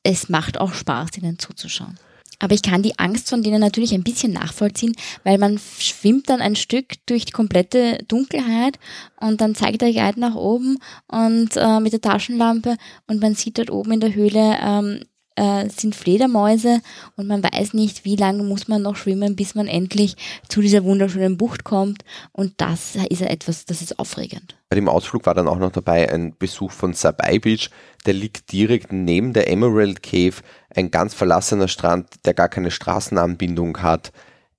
es 0.06 0.30
macht 0.30 0.60
auch 0.62 0.74
Spaß, 0.74 1.18
ihnen 1.18 1.40
zuzuschauen. 1.40 1.98
Aber 2.40 2.54
ich 2.54 2.62
kann 2.62 2.84
die 2.84 3.00
Angst 3.00 3.30
von 3.30 3.42
denen 3.42 3.62
natürlich 3.62 3.94
ein 3.94 4.04
bisschen 4.04 4.34
nachvollziehen, 4.34 4.94
weil 5.24 5.38
man 5.38 5.60
schwimmt 5.80 6.30
dann 6.30 6.42
ein 6.42 6.56
Stück 6.56 6.94
durch 7.06 7.26
die 7.26 7.32
komplette 7.32 7.98
Dunkelheit 8.08 8.78
und 9.20 9.42
dann 9.42 9.56
zeigt 9.56 9.82
der 9.82 9.94
Guide 9.94 10.20
nach 10.20 10.36
oben 10.36 10.78
und 11.08 11.56
äh, 11.56 11.80
mit 11.80 11.94
der 11.94 12.02
Taschenlampe 12.02 12.76
und 13.08 13.22
man 13.22 13.36
sieht 13.36 13.58
dort 13.58 13.72
oben 13.72 13.94
in 13.94 14.00
der 14.02 14.14
Höhle 14.14 14.58
ähm, 14.62 15.00
äh, 15.36 15.70
sind 15.70 15.96
Fledermäuse 15.96 16.82
und 17.16 17.28
man 17.28 17.44
weiß 17.44 17.74
nicht, 17.74 18.06
wie 18.06 18.16
lange 18.16 18.44
muss 18.44 18.68
man 18.68 18.82
noch 18.82 18.96
schwimmen, 18.96 19.36
bis 19.36 19.56
man 19.56 19.68
endlich 19.68 20.16
zu 20.48 20.62
dieser 20.62 20.84
wunderschönen 20.84 21.38
Bucht 21.38 21.64
kommt. 21.64 22.04
Und 22.32 22.54
das 22.58 22.96
ist 23.10 23.22
etwas, 23.22 23.66
das 23.66 23.82
ist 23.82 24.00
aufregend. 24.00 24.56
Bei 24.70 24.76
dem 24.76 24.90
Ausflug 24.90 25.26
war 25.26 25.34
dann 25.34 25.48
auch 25.48 25.60
noch 25.60 25.72
dabei 25.72 26.12
ein 26.12 26.36
Besuch 26.38 26.72
von 26.72 26.94
Sabai 26.94 27.40
Beach. 27.40 27.70
Der 28.06 28.14
liegt 28.14 28.52
direkt 28.52 28.92
neben 28.92 29.34
der 29.34 29.50
Emerald 29.50 30.04
Cave, 30.04 30.36
ein 30.74 30.92
ganz 30.92 31.14
verlassener 31.14 31.68
Strand, 31.68 32.08
der 32.26 32.34
gar 32.34 32.50
keine 32.50 32.72
Straßenanbindung 32.72 33.82
hat. 33.82 34.12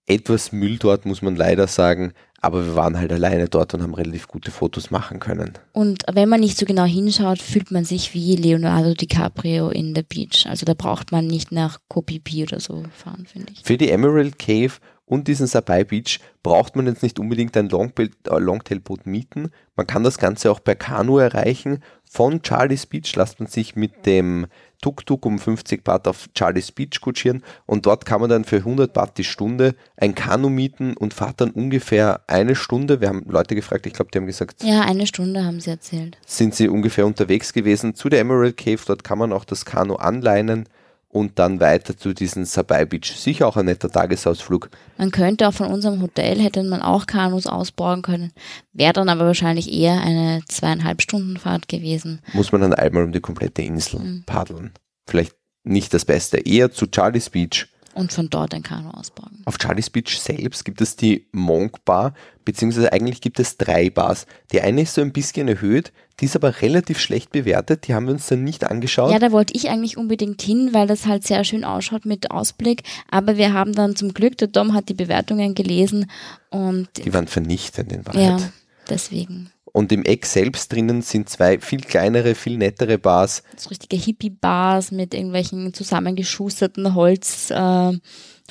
Etwas 0.07 0.53
Müll 0.53 0.79
dort, 0.79 1.05
muss 1.05 1.23
man 1.23 1.37
leider 1.37 1.67
sagen. 1.67 2.12
Aber 2.40 2.64
wir 2.64 2.77
waren 2.77 2.99
halt 2.99 3.12
alleine 3.12 3.49
dort 3.49 3.75
und 3.75 3.83
haben 3.83 3.94
relativ 3.94 4.29
gute 4.29 4.51
Fotos 4.51 4.90
machen 4.90 5.20
können. 5.20 5.55
Und 5.72 6.05
wenn 6.12 6.29
man 6.29 6.40
nicht 6.40 6.59
so 6.59 6.66
genau 6.66 6.85
hinschaut, 6.85 7.40
fühlt 7.40 7.70
man 7.70 7.85
sich 7.85 8.14
wie 8.14 8.37
Leonardo 8.37 8.94
DiCaprio 8.94 9.70
in 9.70 9.94
The 9.94 10.03
Beach. 10.03 10.46
Also 10.46 10.66
da 10.66 10.75
braucht 10.75 11.12
man 11.12 11.27
nicht 11.27 11.51
nach 11.51 11.81
Kopipi 11.88 12.42
oder 12.42 12.61
so 12.61 12.85
fahren, 12.92 13.27
finde 13.27 13.53
ich. 13.53 13.62
Für 13.62 13.77
die 13.77 13.90
Emerald 13.90 14.38
Cave 14.38 14.72
und 15.07 15.29
diesen 15.29 15.46
Sabai 15.46 15.85
Beach 15.85 16.18
braucht 16.42 16.75
man 16.77 16.87
jetzt 16.87 17.03
nicht 17.03 17.18
unbedingt 17.18 17.57
ein 17.57 17.70
äh, 17.70 18.38
Longtailboot 18.38 19.07
mieten. 19.07 19.51
Man 19.77 19.87
kann 19.87 20.03
das 20.03 20.18
Ganze 20.18 20.51
auch 20.51 20.62
per 20.62 20.75
Kanu 20.75 21.18
erreichen. 21.18 21.83
Von 22.05 22.42
Charlie's 22.42 22.87
Beach 22.87 23.14
lässt 23.14 23.38
man 23.38 23.49
sich 23.49 23.77
mit 23.77 24.05
dem 24.05 24.46
Tuk-Tuk 24.81 25.25
um 25.27 25.39
50 25.39 25.85
Baht 25.85 26.09
auf 26.09 26.29
Charlie's 26.37 26.73
Beach 26.73 27.01
kutschieren 27.01 27.43
und 27.67 27.87
dort 27.87 28.05
kann 28.05 28.21
man 28.21 28.31
dann 28.31 28.45
für 28.45 28.57
100 28.57 28.93
Baht 28.93 29.19
die 29.19 29.25
Stunde 29.25 29.75
ein 29.97 30.15
Kanu 30.15 30.49
mieten 30.49 30.97
und 30.97 31.15
fahrt 31.15 31.41
dann 31.41 31.51
ungefähr 31.51 32.21
eine 32.27 32.55
Stunde. 32.55 33.01
Wir 33.01 33.09
haben 33.09 33.25
Leute 33.29 33.55
gefragt, 33.55 33.87
ich 33.87 33.93
glaube, 33.93 34.11
die 34.12 34.19
haben 34.19 34.27
gesagt. 34.27 34.62
Ja, 34.62 34.83
eine 34.83 35.07
Stunde 35.07 35.45
haben 35.45 35.61
sie 35.61 35.71
erzählt. 35.71 36.19
Sind 36.27 36.55
sie 36.55 36.69
ungefähr 36.69 37.07
unterwegs 37.07 37.53
gewesen 37.53 37.95
zu 37.95 38.09
der 38.09 38.21
Emerald 38.21 38.57
Cave. 38.57 38.81
Dort 38.87 39.05
kann 39.05 39.19
man 39.19 39.33
auch 39.33 39.45
das 39.45 39.65
Kanu 39.65 39.97
anleinen 39.97 40.69
und 41.09 41.38
dann 41.38 41.61
weiter 41.61 41.97
zu 41.97 42.12
diesem 42.12 42.45
Sabai 42.45 42.85
Beach. 42.85 43.14
Sicher 43.16 43.47
auch 43.47 43.57
ein 43.57 43.66
netter 43.66 43.90
Tagesausflug. 43.90 44.71
Man 44.99 45.11
könnte 45.11 45.49
auch 45.49 45.55
von 45.55 45.69
unserem 45.69 46.03
Hotel, 46.03 46.40
hätte 46.40 46.62
man 46.62 46.83
auch 46.83 47.07
Kanus 47.07 47.47
ausborgen 47.47 48.03
können. 48.03 48.33
Wäre 48.73 48.92
dann 48.92 49.09
aber 49.09 49.27
wahrscheinlich 49.27 49.73
eher 49.73 50.01
eine 50.01 50.42
zweieinhalb 50.47 51.03
Stunden 51.03 51.37
Fahrt 51.37 51.69
gewesen. 51.69 52.21
Muss 52.33 52.53
man 52.53 52.61
dann 52.61 52.75
einmal 52.75 53.05
um 53.05 53.12
die 53.12 53.21
komplette 53.21 53.62
Insel 53.62 54.01
mhm. 54.01 54.25
paddeln. 54.27 54.73
Vielleicht 55.07 55.35
nicht 55.64 55.95
das 55.95 56.05
Beste. 56.05 56.38
Eher 56.38 56.71
zu 56.71 56.87
Charlie's 56.87 57.31
Beach 57.31 57.66
und 57.97 58.13
von 58.13 58.29
dort 58.29 58.53
ein 58.53 58.63
Kanu 58.63 58.91
ausborgen. 58.91 59.43
Auf 59.47 59.57
Charlie's 59.61 59.91
Beach 59.91 60.21
selbst 60.21 60.65
gibt 60.65 60.81
es 60.81 60.97
die 60.97 61.27
Monk 61.33 61.85
Bar, 61.85 62.13
beziehungsweise 62.45 62.93
eigentlich 62.93 63.21
gibt 63.23 63.41
es 63.41 63.57
drei 63.57 63.89
Bars. 63.89 64.27
Die 64.53 64.61
eine 64.61 64.83
ist 64.83 64.95
so 64.95 65.01
ein 65.01 65.13
bisschen 65.13 65.49
erhöht, 65.49 65.93
die 66.21 66.27
ist 66.27 66.37
aber 66.37 66.61
relativ 66.61 66.99
schlecht 66.99 67.33
bewertet, 67.33 67.89
die 67.89 67.95
haben 67.95 68.07
wir 68.07 68.13
uns 68.13 68.27
dann 68.27 68.45
nicht 68.45 68.65
angeschaut. 68.65 69.11
Ja, 69.11 69.19
da 69.19 69.33
wollte 69.33 69.55
ich 69.57 69.71
eigentlich 69.71 69.97
unbedingt 69.97 70.43
hin, 70.43 70.71
weil 70.73 70.87
das 70.87 71.07
halt 71.07 71.27
sehr 71.27 71.43
schön 71.45 71.65
ausschaut 71.65 72.05
mit 72.05 72.31
Ausblick, 72.31 72.83
aber 73.11 73.39
wir 73.39 73.55
haben 73.55 73.73
dann 73.73 73.97
zum 73.97 74.13
Glück, 74.13 74.37
der 74.37 74.49
Dom 74.49 74.75
hat 74.75 74.91
die 74.91 74.95
Bewertungen 74.95 75.55
gelesen 75.55 76.11
und... 76.51 76.89
Die 76.99 77.15
waren 77.15 77.29
vernichtend 77.29 77.93
in 77.93 78.07
Wahrheit. 78.07 78.41
Ja, 78.41 78.49
deswegen. 78.91 79.51
Und 79.77 79.93
im 79.93 80.05
Eck 80.05 80.25
selbst 80.25 80.73
drinnen 80.73 81.03
sind 81.03 81.29
zwei 81.29 81.59
viel 81.61 81.83
kleinere, 81.83 82.35
viel 82.35 82.57
nettere 82.57 82.97
Bars. 82.97 83.43
So 83.59 83.69
richtige 83.69 83.99
Hippie-Bars 83.99 84.91
mit 84.91 85.12
irgendwelchen 85.12 85.75
zusammengeschusterten 85.75 86.95
Holz, 86.95 87.51
äh, 87.51 87.93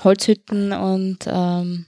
Holzhütten 0.04 0.72
und 0.72 1.18
ähm, 1.26 1.88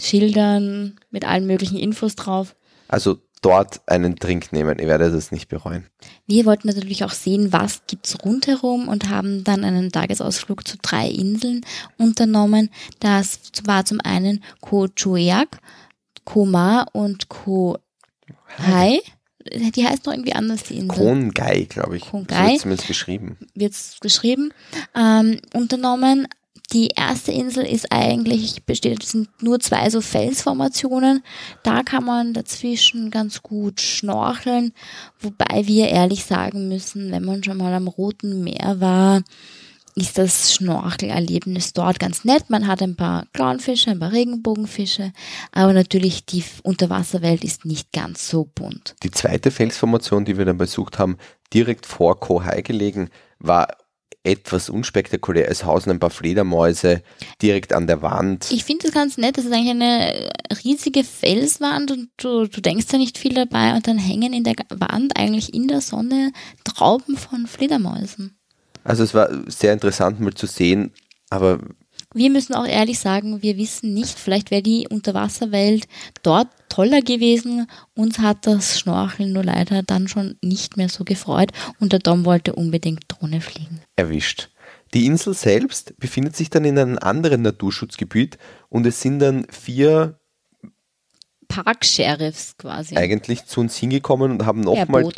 Schildern 0.00 0.98
mit 1.10 1.26
allen 1.26 1.46
möglichen 1.46 1.76
Infos 1.76 2.16
drauf. 2.16 2.56
Also 2.88 3.18
dort 3.42 3.86
einen 3.86 4.14
Drink 4.14 4.50
nehmen. 4.50 4.78
Ihr 4.78 4.86
werdet 4.86 5.12
es 5.12 5.30
nicht 5.30 5.50
bereuen. 5.50 5.86
Wir 6.26 6.46
wollten 6.46 6.68
natürlich 6.68 7.04
auch 7.04 7.12
sehen, 7.12 7.52
was 7.52 7.82
gibt's 7.86 8.16
rundherum 8.24 8.88
und 8.88 9.10
haben 9.10 9.44
dann 9.44 9.62
einen 9.62 9.92
Tagesausflug 9.92 10.66
zu 10.66 10.78
drei 10.80 11.06
Inseln 11.06 11.66
unternommen. 11.98 12.70
Das 12.98 13.40
war 13.66 13.84
zum 13.84 14.00
einen 14.00 14.42
Ko 14.62 14.88
Chueak, 14.88 15.58
Ko 16.24 16.46
Ma 16.46 16.86
und 16.94 17.28
Ko 17.28 17.76
Hai. 18.58 19.00
Die 19.74 19.86
heißt 19.86 20.04
noch 20.04 20.12
irgendwie 20.12 20.34
anders, 20.34 20.64
die 20.64 20.76
Insel. 20.76 20.98
Kongai, 20.98 21.66
glaube 21.68 21.96
ich. 21.96 22.02
Kongai. 22.04 22.52
Wird 22.52 22.60
zumindest 22.60 22.88
geschrieben. 22.88 23.38
Wird 23.54 23.74
geschrieben. 24.00 24.52
Ähm, 24.94 25.40
unternommen. 25.54 26.28
Die 26.72 26.88
erste 26.88 27.32
Insel 27.32 27.66
ist 27.66 27.90
eigentlich, 27.90 28.64
besteht, 28.64 29.02
sind 29.02 29.28
nur 29.42 29.58
zwei 29.58 29.90
so 29.90 30.00
Felsformationen. 30.00 31.24
Da 31.64 31.82
kann 31.82 32.04
man 32.04 32.32
dazwischen 32.32 33.10
ganz 33.10 33.42
gut 33.42 33.80
schnorcheln. 33.80 34.72
Wobei 35.18 35.66
wir 35.66 35.88
ehrlich 35.88 36.24
sagen 36.24 36.68
müssen, 36.68 37.10
wenn 37.10 37.24
man 37.24 37.42
schon 37.42 37.56
mal 37.56 37.74
am 37.74 37.88
Roten 37.88 38.44
Meer 38.44 38.76
war, 38.78 39.22
ist 39.94 40.18
das 40.18 40.54
Schnorchelerlebnis 40.54 41.72
dort 41.72 41.98
ganz 41.98 42.24
nett. 42.24 42.48
Man 42.48 42.66
hat 42.66 42.82
ein 42.82 42.96
paar 42.96 43.26
Clownfische, 43.32 43.90
ein 43.90 43.98
paar 43.98 44.12
Regenbogenfische, 44.12 45.12
aber 45.52 45.72
natürlich 45.72 46.24
die 46.26 46.44
Unterwasserwelt 46.62 47.44
ist 47.44 47.64
nicht 47.64 47.92
ganz 47.92 48.28
so 48.28 48.48
bunt. 48.54 48.94
Die 49.02 49.10
zweite 49.10 49.50
Felsformation, 49.50 50.24
die 50.24 50.38
wir 50.38 50.44
dann 50.44 50.58
besucht 50.58 50.98
haben, 50.98 51.16
direkt 51.52 51.86
vor 51.86 52.18
Kohai 52.20 52.62
gelegen, 52.62 53.10
war 53.38 53.68
etwas 54.22 54.68
unspektakulär. 54.68 55.50
Es 55.50 55.64
hausen 55.64 55.90
ein 55.90 55.98
paar 55.98 56.10
Fledermäuse 56.10 57.02
direkt 57.40 57.72
an 57.72 57.86
der 57.86 58.02
Wand. 58.02 58.50
Ich 58.50 58.64
finde 58.64 58.84
das 58.84 58.94
ganz 58.94 59.16
nett. 59.16 59.38
Das 59.38 59.46
ist 59.46 59.52
eigentlich 59.52 59.70
eine 59.70 60.30
riesige 60.62 61.04
Felswand 61.04 61.90
und 61.90 62.10
du, 62.18 62.46
du 62.46 62.60
denkst 62.60 62.86
da 62.88 62.98
nicht 62.98 63.16
viel 63.16 63.34
dabei 63.34 63.74
und 63.74 63.86
dann 63.86 63.98
hängen 63.98 64.32
in 64.32 64.44
der 64.44 64.56
Wand 64.68 65.16
eigentlich 65.16 65.54
in 65.54 65.68
der 65.68 65.80
Sonne 65.80 66.32
Trauben 66.64 67.16
von 67.16 67.46
Fledermäusen. 67.46 68.39
Also 68.84 69.04
es 69.04 69.14
war 69.14 69.28
sehr 69.46 69.72
interessant 69.72 70.20
mal 70.20 70.34
zu 70.34 70.46
sehen, 70.46 70.92
aber 71.28 71.60
wir 72.12 72.30
müssen 72.30 72.54
auch 72.54 72.66
ehrlich 72.66 72.98
sagen, 72.98 73.40
wir 73.42 73.56
wissen 73.56 73.94
nicht, 73.94 74.18
vielleicht 74.18 74.50
wäre 74.50 74.62
die 74.62 74.88
Unterwasserwelt 74.88 75.86
dort 76.24 76.48
toller 76.68 77.02
gewesen. 77.02 77.68
Uns 77.94 78.18
hat 78.18 78.46
das 78.48 78.80
Schnorcheln 78.80 79.32
nur 79.32 79.44
leider 79.44 79.82
dann 79.84 80.08
schon 80.08 80.36
nicht 80.42 80.76
mehr 80.76 80.88
so 80.88 81.04
gefreut 81.04 81.52
und 81.78 81.92
der 81.92 82.00
Dom 82.00 82.24
wollte 82.24 82.54
unbedingt 82.54 83.04
Drohne 83.06 83.40
fliegen. 83.40 83.80
Erwischt. 83.94 84.50
Die 84.92 85.06
Insel 85.06 85.34
selbst 85.34 85.96
befindet 85.98 86.34
sich 86.34 86.50
dann 86.50 86.64
in 86.64 86.78
einem 86.78 86.98
anderen 86.98 87.42
Naturschutzgebiet 87.42 88.38
und 88.68 88.86
es 88.86 89.00
sind 89.00 89.20
dann 89.20 89.46
vier 89.48 90.18
Park-Sheriffs 91.46 92.56
quasi. 92.56 92.96
Eigentlich 92.96 93.46
zu 93.46 93.60
uns 93.60 93.76
hingekommen 93.76 94.32
und 94.32 94.46
haben 94.46 94.62
nochmal 94.62 95.12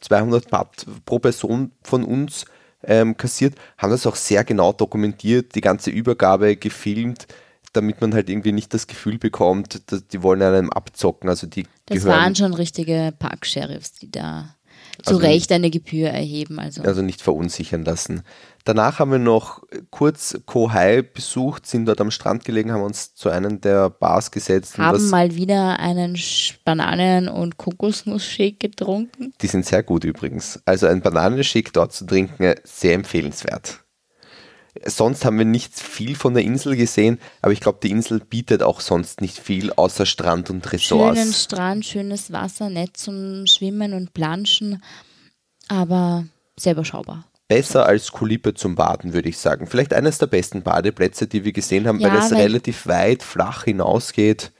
200 0.00 0.50
Baht 0.50 0.86
pro 1.04 1.18
Person 1.18 1.72
von 1.82 2.04
uns 2.04 2.44
ähm, 2.84 3.16
kassiert, 3.16 3.54
haben 3.78 3.90
das 3.90 4.06
auch 4.06 4.16
sehr 4.16 4.44
genau 4.44 4.72
dokumentiert, 4.72 5.54
die 5.54 5.60
ganze 5.60 5.90
Übergabe 5.90 6.56
gefilmt, 6.56 7.26
damit 7.72 8.00
man 8.00 8.14
halt 8.14 8.28
irgendwie 8.28 8.52
nicht 8.52 8.74
das 8.74 8.86
Gefühl 8.86 9.18
bekommt, 9.18 9.92
dass 9.92 10.06
die 10.06 10.22
wollen 10.22 10.42
einem 10.42 10.70
abzocken. 10.70 11.28
Also 11.28 11.46
die 11.46 11.66
das 11.86 11.98
gehören, 11.98 12.18
waren 12.18 12.34
schon 12.34 12.54
richtige 12.54 13.12
Park-Sheriffs, 13.18 13.92
die 13.92 14.10
da 14.10 14.56
zu 15.02 15.14
also, 15.14 15.26
Recht 15.26 15.52
eine 15.52 15.70
Gebühr 15.70 16.08
erheben. 16.08 16.58
Also. 16.58 16.82
also 16.82 17.02
nicht 17.02 17.22
verunsichern 17.22 17.84
lassen. 17.84 18.22
Danach 18.64 18.98
haben 18.98 19.10
wir 19.10 19.18
noch 19.18 19.62
kurz 19.90 20.38
Kohai 20.44 21.02
besucht, 21.02 21.66
sind 21.66 21.86
dort 21.86 22.00
am 22.00 22.10
Strand 22.10 22.44
gelegen, 22.44 22.72
haben 22.72 22.82
uns 22.82 23.14
zu 23.14 23.30
einem 23.30 23.60
der 23.60 23.88
Bars 23.88 24.30
gesetzt. 24.30 24.76
Haben 24.76 25.08
mal 25.10 25.34
wieder 25.34 25.78
einen 25.78 26.18
Bananen- 26.64 27.28
und 27.28 27.56
Kokosnuss-Shake 27.56 28.60
getrunken. 28.60 29.32
Die 29.40 29.46
sind 29.46 29.64
sehr 29.64 29.82
gut 29.82 30.04
übrigens. 30.04 30.60
Also 30.66 30.86
ein 30.86 31.00
Bananenshake 31.00 31.72
dort 31.72 31.92
zu 31.92 32.04
trinken, 32.06 32.54
sehr 32.64 32.94
empfehlenswert. 32.94 33.80
Sonst 34.84 35.24
haben 35.24 35.38
wir 35.38 35.44
nicht 35.44 35.74
viel 35.74 36.14
von 36.14 36.34
der 36.34 36.44
Insel 36.44 36.76
gesehen, 36.76 37.18
aber 37.42 37.52
ich 37.52 37.60
glaube, 37.60 37.78
die 37.82 37.90
Insel 37.90 38.20
bietet 38.20 38.62
auch 38.62 38.80
sonst 38.80 39.20
nicht 39.20 39.38
viel 39.38 39.72
außer 39.72 40.06
Strand 40.06 40.50
und 40.50 40.72
Ressorts. 40.72 41.18
Schönen 41.18 41.32
Strand, 41.32 41.84
schönes 41.84 42.32
Wasser, 42.32 42.70
nett 42.70 42.96
zum 42.96 43.46
Schwimmen 43.46 43.94
und 43.94 44.14
Planschen, 44.14 44.82
aber 45.68 46.24
sehr 46.58 46.72
überschaubar. 46.72 47.24
Besser 47.48 47.84
als 47.84 48.12
Kulippe 48.12 48.54
zum 48.54 48.76
Baden, 48.76 49.12
würde 49.12 49.28
ich 49.28 49.38
sagen. 49.38 49.66
Vielleicht 49.66 49.92
eines 49.92 50.18
der 50.18 50.28
besten 50.28 50.62
Badeplätze, 50.62 51.26
die 51.26 51.44
wir 51.44 51.52
gesehen 51.52 51.88
haben, 51.88 51.98
ja, 51.98 52.08
weil 52.08 52.18
es 52.18 52.32
relativ 52.32 52.86
weit 52.86 53.24
flach 53.24 53.64
hinausgeht 53.64 54.52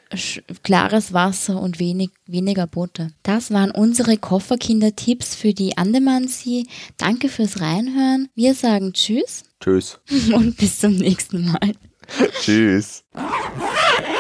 klares 0.63 1.13
Wasser 1.13 1.61
und 1.61 1.79
wenig, 1.79 2.11
weniger 2.27 2.67
Boote. 2.67 3.13
Das 3.23 3.51
waren 3.51 3.71
unsere 3.71 4.17
Kofferkinder-Tipps 4.17 5.35
für 5.35 5.55
die 5.55 5.79
Andemansee. 5.79 6.65
Danke 6.97 7.29
fürs 7.29 7.61
Reinhören. 7.61 8.29
Wir 8.35 8.55
sagen 8.55 8.93
Tschüss. 8.93 9.45
Tschüss. 9.61 10.01
Und 10.33 10.57
bis 10.57 10.81
zum 10.81 10.97
nächsten 10.97 11.45
Mal. 11.45 11.73
tschüss. 12.43 13.05